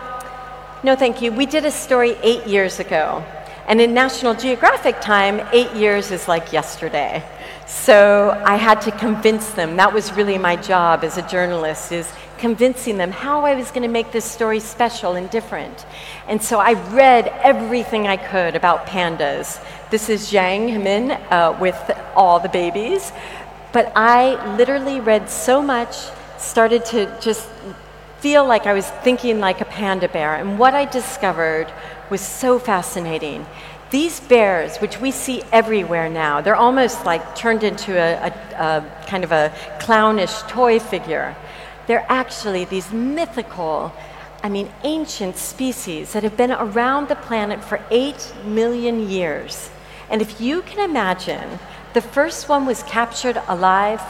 no, 0.82 0.96
thank 0.96 1.22
you. 1.22 1.30
We 1.30 1.46
did 1.46 1.64
a 1.64 1.70
story 1.70 2.16
eight 2.22 2.44
years 2.46 2.80
ago. 2.80 3.24
And 3.68 3.80
in 3.80 3.94
National 3.94 4.34
Geographic 4.34 5.00
time, 5.00 5.46
eight 5.52 5.72
years 5.72 6.10
is 6.10 6.26
like 6.26 6.52
yesterday. 6.52 7.22
So 7.68 8.36
I 8.44 8.56
had 8.56 8.80
to 8.82 8.90
convince 8.90 9.50
them. 9.50 9.76
That 9.76 9.94
was 9.94 10.12
really 10.14 10.36
my 10.36 10.56
job 10.56 11.04
as 11.04 11.16
a 11.16 11.22
journalist, 11.28 11.92
is 11.92 12.12
convincing 12.42 12.98
them 12.98 13.12
how 13.12 13.44
I 13.44 13.54
was 13.54 13.70
going 13.70 13.84
to 13.84 13.88
make 13.88 14.10
this 14.10 14.24
story 14.24 14.58
special 14.58 15.14
and 15.14 15.30
different. 15.30 15.86
And 16.26 16.42
so 16.42 16.58
I 16.58 16.72
read 16.92 17.28
everything 17.40 18.08
I 18.08 18.16
could 18.16 18.56
about 18.56 18.84
pandas. 18.88 19.64
This 19.90 20.08
is 20.08 20.28
Zhang 20.28 20.68
Hemin 20.68 21.12
uh, 21.30 21.56
with 21.60 21.78
all 22.16 22.40
the 22.40 22.48
babies. 22.48 23.12
But 23.72 23.92
I 23.94 24.56
literally 24.56 24.98
read 24.98 25.30
so 25.30 25.62
much, 25.62 25.94
started 26.36 26.84
to 26.86 27.16
just 27.20 27.48
feel 28.18 28.44
like 28.44 28.66
I 28.66 28.72
was 28.72 28.88
thinking 29.04 29.38
like 29.38 29.60
a 29.60 29.64
panda 29.64 30.08
bear. 30.08 30.34
And 30.34 30.58
what 30.58 30.74
I 30.74 30.84
discovered 30.84 31.72
was 32.10 32.20
so 32.20 32.58
fascinating. 32.58 33.46
These 33.90 34.18
bears, 34.18 34.78
which 34.78 35.00
we 35.00 35.12
see 35.12 35.44
everywhere 35.52 36.08
now, 36.08 36.40
they're 36.40 36.56
almost 36.56 37.06
like 37.06 37.36
turned 37.36 37.62
into 37.62 37.92
a, 37.92 38.10
a, 38.26 38.30
a 38.66 39.06
kind 39.06 39.22
of 39.22 39.30
a 39.30 39.52
clownish 39.78 40.42
toy 40.48 40.80
figure. 40.80 41.36
They're 41.92 42.06
actually 42.08 42.64
these 42.64 42.90
mythical, 42.90 43.92
I 44.42 44.48
mean, 44.48 44.72
ancient 44.82 45.36
species 45.36 46.14
that 46.14 46.22
have 46.22 46.38
been 46.38 46.50
around 46.50 47.08
the 47.08 47.16
planet 47.16 47.62
for 47.62 47.84
eight 47.90 48.32
million 48.46 49.10
years. 49.10 49.68
And 50.08 50.22
if 50.22 50.40
you 50.40 50.62
can 50.62 50.88
imagine, 50.88 51.58
the 51.92 52.00
first 52.00 52.48
one 52.48 52.64
was 52.64 52.82
captured 52.84 53.38
alive 53.46 54.00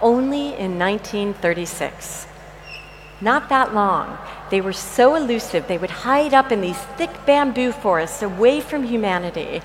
only 0.00 0.54
in 0.54 0.78
1936. 0.78 2.28
Not 3.20 3.48
that 3.48 3.74
long. 3.74 4.16
They 4.50 4.60
were 4.60 4.72
so 4.72 5.16
elusive, 5.16 5.66
they 5.66 5.76
would 5.76 5.90
hide 6.06 6.34
up 6.34 6.52
in 6.52 6.60
these 6.60 6.78
thick 6.96 7.10
bamboo 7.26 7.72
forests 7.72 8.22
away 8.22 8.60
from 8.60 8.84
humanity. 8.84 9.60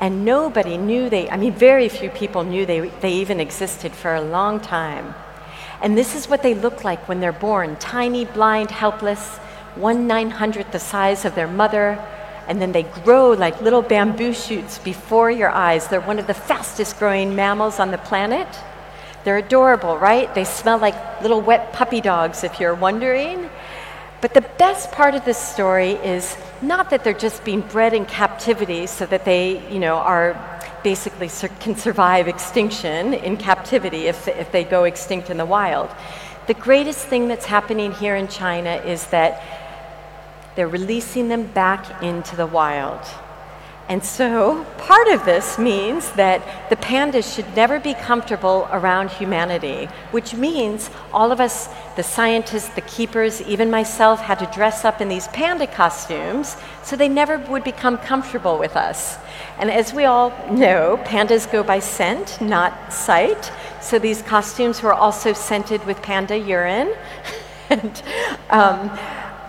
And 0.00 0.24
nobody 0.24 0.78
knew 0.78 1.10
they, 1.10 1.28
I 1.28 1.36
mean, 1.36 1.52
very 1.52 1.90
few 1.90 2.08
people 2.08 2.44
knew 2.44 2.64
they, 2.64 2.88
they 2.88 3.12
even 3.12 3.40
existed 3.40 3.92
for 3.92 4.14
a 4.14 4.22
long 4.22 4.58
time. 4.58 5.14
And 5.84 5.98
this 5.98 6.14
is 6.14 6.30
what 6.30 6.42
they 6.42 6.54
look 6.54 6.82
like 6.82 7.08
when 7.08 7.20
they're 7.20 7.30
born 7.30 7.76
tiny, 7.76 8.24
blind, 8.24 8.70
helpless, 8.70 9.36
one 9.74 10.06
nine 10.06 10.30
hundredth 10.30 10.72
the 10.72 10.78
size 10.78 11.26
of 11.26 11.34
their 11.34 11.46
mother. 11.46 12.02
And 12.48 12.58
then 12.58 12.72
they 12.72 12.84
grow 12.84 13.32
like 13.32 13.60
little 13.60 13.82
bamboo 13.82 14.32
shoots 14.32 14.78
before 14.78 15.30
your 15.30 15.50
eyes. 15.50 15.86
They're 15.88 16.00
one 16.00 16.18
of 16.18 16.26
the 16.26 16.32
fastest 16.32 16.98
growing 16.98 17.34
mammals 17.34 17.78
on 17.78 17.90
the 17.90 17.98
planet. 17.98 18.48
They're 19.24 19.36
adorable, 19.36 19.98
right? 19.98 20.34
They 20.34 20.44
smell 20.44 20.78
like 20.78 20.96
little 21.20 21.42
wet 21.42 21.74
puppy 21.74 22.00
dogs, 22.00 22.44
if 22.44 22.58
you're 22.58 22.74
wondering. 22.74 23.50
But 24.22 24.32
the 24.32 24.46
best 24.56 24.90
part 24.90 25.14
of 25.14 25.26
this 25.26 25.36
story 25.36 25.92
is 25.92 26.34
not 26.62 26.88
that 26.88 27.04
they're 27.04 27.12
just 27.12 27.44
being 27.44 27.60
bred 27.60 27.92
in 27.92 28.06
captivity 28.06 28.86
so 28.86 29.04
that 29.04 29.26
they, 29.26 29.70
you 29.70 29.80
know, 29.80 29.96
are 29.96 30.32
basically 30.84 31.26
sur- 31.26 31.48
can 31.58 31.74
survive 31.74 32.28
extinction 32.28 33.14
in 33.14 33.36
captivity 33.36 34.06
if, 34.06 34.28
if 34.28 34.52
they 34.52 34.62
go 34.62 34.84
extinct 34.84 35.30
in 35.30 35.38
the 35.38 35.46
wild. 35.46 35.90
The 36.46 36.54
greatest 36.54 37.06
thing 37.06 37.26
that's 37.26 37.46
happening 37.46 37.90
here 37.92 38.14
in 38.14 38.28
China 38.28 38.76
is 38.76 39.06
that 39.06 39.42
they're 40.54 40.68
releasing 40.68 41.28
them 41.28 41.46
back 41.46 42.02
into 42.02 42.36
the 42.36 42.46
wild. 42.46 43.00
And 43.86 44.02
so, 44.02 44.64
part 44.78 45.08
of 45.08 45.26
this 45.26 45.58
means 45.58 46.10
that 46.12 46.70
the 46.70 46.76
pandas 46.76 47.34
should 47.34 47.54
never 47.54 47.78
be 47.78 47.92
comfortable 47.92 48.66
around 48.72 49.10
humanity, 49.10 49.90
which 50.10 50.32
means 50.32 50.88
all 51.12 51.30
of 51.30 51.38
us, 51.38 51.68
the 51.94 52.02
scientists, 52.02 52.70
the 52.70 52.80
keepers, 52.80 53.42
even 53.42 53.70
myself, 53.70 54.20
had 54.20 54.38
to 54.38 54.46
dress 54.46 54.86
up 54.86 55.02
in 55.02 55.08
these 55.08 55.28
panda 55.28 55.66
costumes 55.66 56.56
so 56.82 56.96
they 56.96 57.10
never 57.10 57.36
would 57.36 57.62
become 57.62 57.98
comfortable 57.98 58.58
with 58.58 58.74
us. 58.74 59.18
And 59.58 59.70
as 59.70 59.92
we 59.92 60.06
all 60.06 60.30
know, 60.50 60.98
pandas 61.04 61.50
go 61.50 61.62
by 61.62 61.80
scent, 61.80 62.40
not 62.40 62.90
sight. 62.90 63.52
So, 63.82 63.98
these 63.98 64.22
costumes 64.22 64.82
were 64.82 64.94
also 64.94 65.34
scented 65.34 65.84
with 65.84 66.00
panda 66.00 66.38
urine. 66.38 66.94
and, 67.68 68.02
um, 68.48 68.98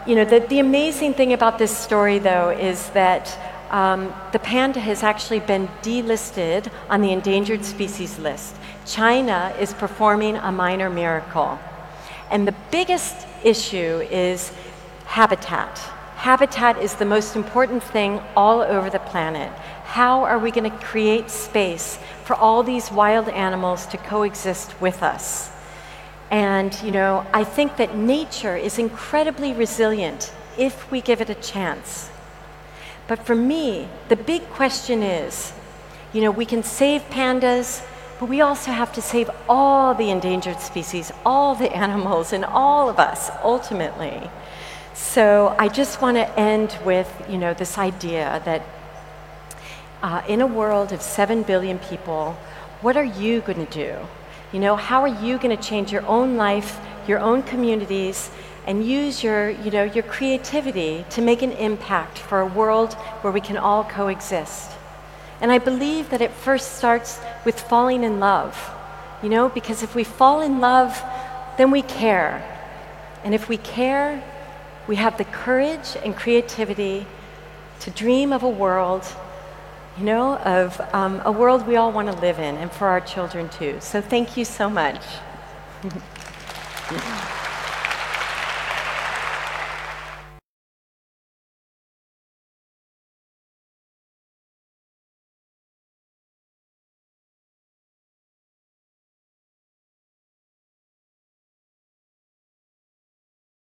you 0.06 0.16
know, 0.16 0.26
the, 0.26 0.42
the 0.42 0.60
amazing 0.60 1.14
thing 1.14 1.32
about 1.32 1.58
this 1.58 1.76
story, 1.76 2.20
though, 2.20 2.50
is 2.50 2.90
that 2.90 3.55
um, 3.70 4.14
the 4.32 4.40
panda 4.40 4.80
has 4.80 5.04
actually 5.04 5.40
been 5.40 5.68
delisted 5.82 6.72
on 6.90 7.02
the 7.02 7.12
endangered 7.12 7.66
species 7.66 8.20
list. 8.20 8.56
China 8.86 9.54
is 9.60 9.74
performing 9.74 10.36
a 10.38 10.52
minor 10.52 10.90
miracle. 10.90 11.60
And 12.30 12.48
the 12.48 12.56
biggest 12.72 13.28
issue 13.44 14.06
is 14.12 14.52
habitat. 15.06 15.78
Habitat 16.16 16.78
is 16.82 16.96
the 16.96 17.06
most 17.06 17.36
important 17.36 17.84
thing 17.84 18.20
all 18.36 18.62
over 18.62 18.90
the 18.90 19.00
planet. 19.00 19.52
How 19.84 20.24
are 20.24 20.40
we 20.40 20.52
going 20.52 20.70
to 20.70 20.78
create 20.78 21.30
space 21.30 22.00
for 22.24 22.36
all 22.36 22.64
these 22.64 22.92
wild 22.92 23.30
animals 23.30 23.86
to 23.88 23.98
coexist 23.98 24.80
with 24.82 25.04
us? 25.04 25.52
And, 26.32 26.74
you 26.82 26.92
know, 26.92 27.26
I 27.34 27.44
think 27.44 27.78
that 27.78 27.96
nature 27.96 28.58
is 28.58 28.80
incredibly 28.80 29.54
resilient 29.54 30.34
if 30.58 30.90
we 30.90 31.02
give 31.02 31.22
it 31.22 31.30
a 31.30 31.36
chance. 31.36 32.10
But 33.08 33.26
for 33.26 33.36
me, 33.36 33.88
the 34.10 34.16
big 34.16 34.50
question 34.50 35.04
is 35.04 35.54
you 36.16 36.22
know, 36.22 36.32
we 36.32 36.46
can 36.46 36.64
save 36.64 37.02
pandas, 37.10 37.86
but 38.22 38.30
we 38.30 38.40
also 38.40 38.72
have 38.72 38.94
to 38.94 39.02
save 39.02 39.30
all 39.50 39.94
the 39.94 40.10
endangered 40.10 40.62
species, 40.62 41.12
all 41.26 41.56
the 41.56 41.76
animals, 41.76 42.32
and 42.32 42.46
all 42.46 42.88
of 42.88 43.00
us 43.00 43.30
ultimately. 43.44 44.30
So 44.94 45.54
I 45.60 45.68
just 45.68 46.02
want 46.02 46.16
to 46.16 46.40
end 46.40 46.80
with, 46.86 47.12
you 47.30 47.38
know, 47.38 47.54
this 47.54 47.78
idea 47.78 48.42
that 48.46 48.62
uh, 50.02 50.22
in 50.26 50.40
a 50.40 50.48
world 50.48 50.94
of 50.94 51.02
7 51.02 51.44
billion 51.44 51.80
people, 51.80 52.38
what 52.80 52.96
are 52.96 53.04
you 53.04 53.42
going 53.42 53.66
to 53.66 53.74
do? 53.74 53.98
You 54.54 54.62
know, 54.62 54.78
how 54.78 55.02
are 55.02 55.16
you 55.26 55.38
going 55.38 55.56
to 55.56 55.62
change 55.62 55.92
your 55.92 56.06
own 56.06 56.38
life, 56.38 56.80
your 57.10 57.20
own 57.20 57.44
communities, 57.44 58.32
and 58.66 58.86
use 58.86 59.24
your, 59.24 59.50
you 59.50 59.72
know, 59.72 59.84
your 59.84 60.04
creativity 60.04 61.06
to 61.12 61.22
make 61.22 61.42
an 61.42 61.52
impact 61.54 62.18
for 62.18 62.40
a 62.40 62.46
world 62.46 62.94
where 63.22 63.32
we 63.32 63.42
can 63.42 63.58
all 63.58 63.84
coexist? 63.84 64.72
And 65.42 65.52
I 65.52 65.60
believe 65.60 66.10
that 66.10 66.22
it 66.22 66.32
first 66.32 66.78
starts 66.78 67.20
with 67.44 67.60
falling 67.60 68.04
in 68.04 68.20
love, 68.20 68.72
you 69.22 69.30
know, 69.30 69.50
because 69.50 69.84
if 69.84 69.94
we 69.94 70.04
fall 70.04 70.42
in 70.42 70.60
love, 70.60 71.02
then 71.58 71.72
we 71.72 71.82
care. 71.82 72.44
And 73.24 73.34
if 73.34 73.50
we 73.50 73.58
care, 73.58 74.24
we 74.88 74.96
have 74.96 75.18
the 75.18 75.26
courage 75.26 75.98
and 76.04 76.16
creativity 76.16 77.06
to 77.82 77.92
dream 77.92 78.32
of 78.32 78.44
a 78.44 78.50
world, 78.50 79.06
you 79.98 80.06
know, 80.06 80.38
of 80.38 80.80
um, 80.94 81.22
a 81.26 81.32
world 81.32 81.68
we 81.68 81.76
all 81.76 81.92
want 81.92 82.12
to 82.12 82.18
live 82.20 82.40
in 82.40 82.56
and 82.58 82.72
for 82.72 82.88
our 82.88 83.02
children 83.02 83.50
too. 83.50 83.78
So 83.80 84.02
thank 84.02 84.38
you 84.38 84.46
so 84.46 84.70
much. 84.70 85.02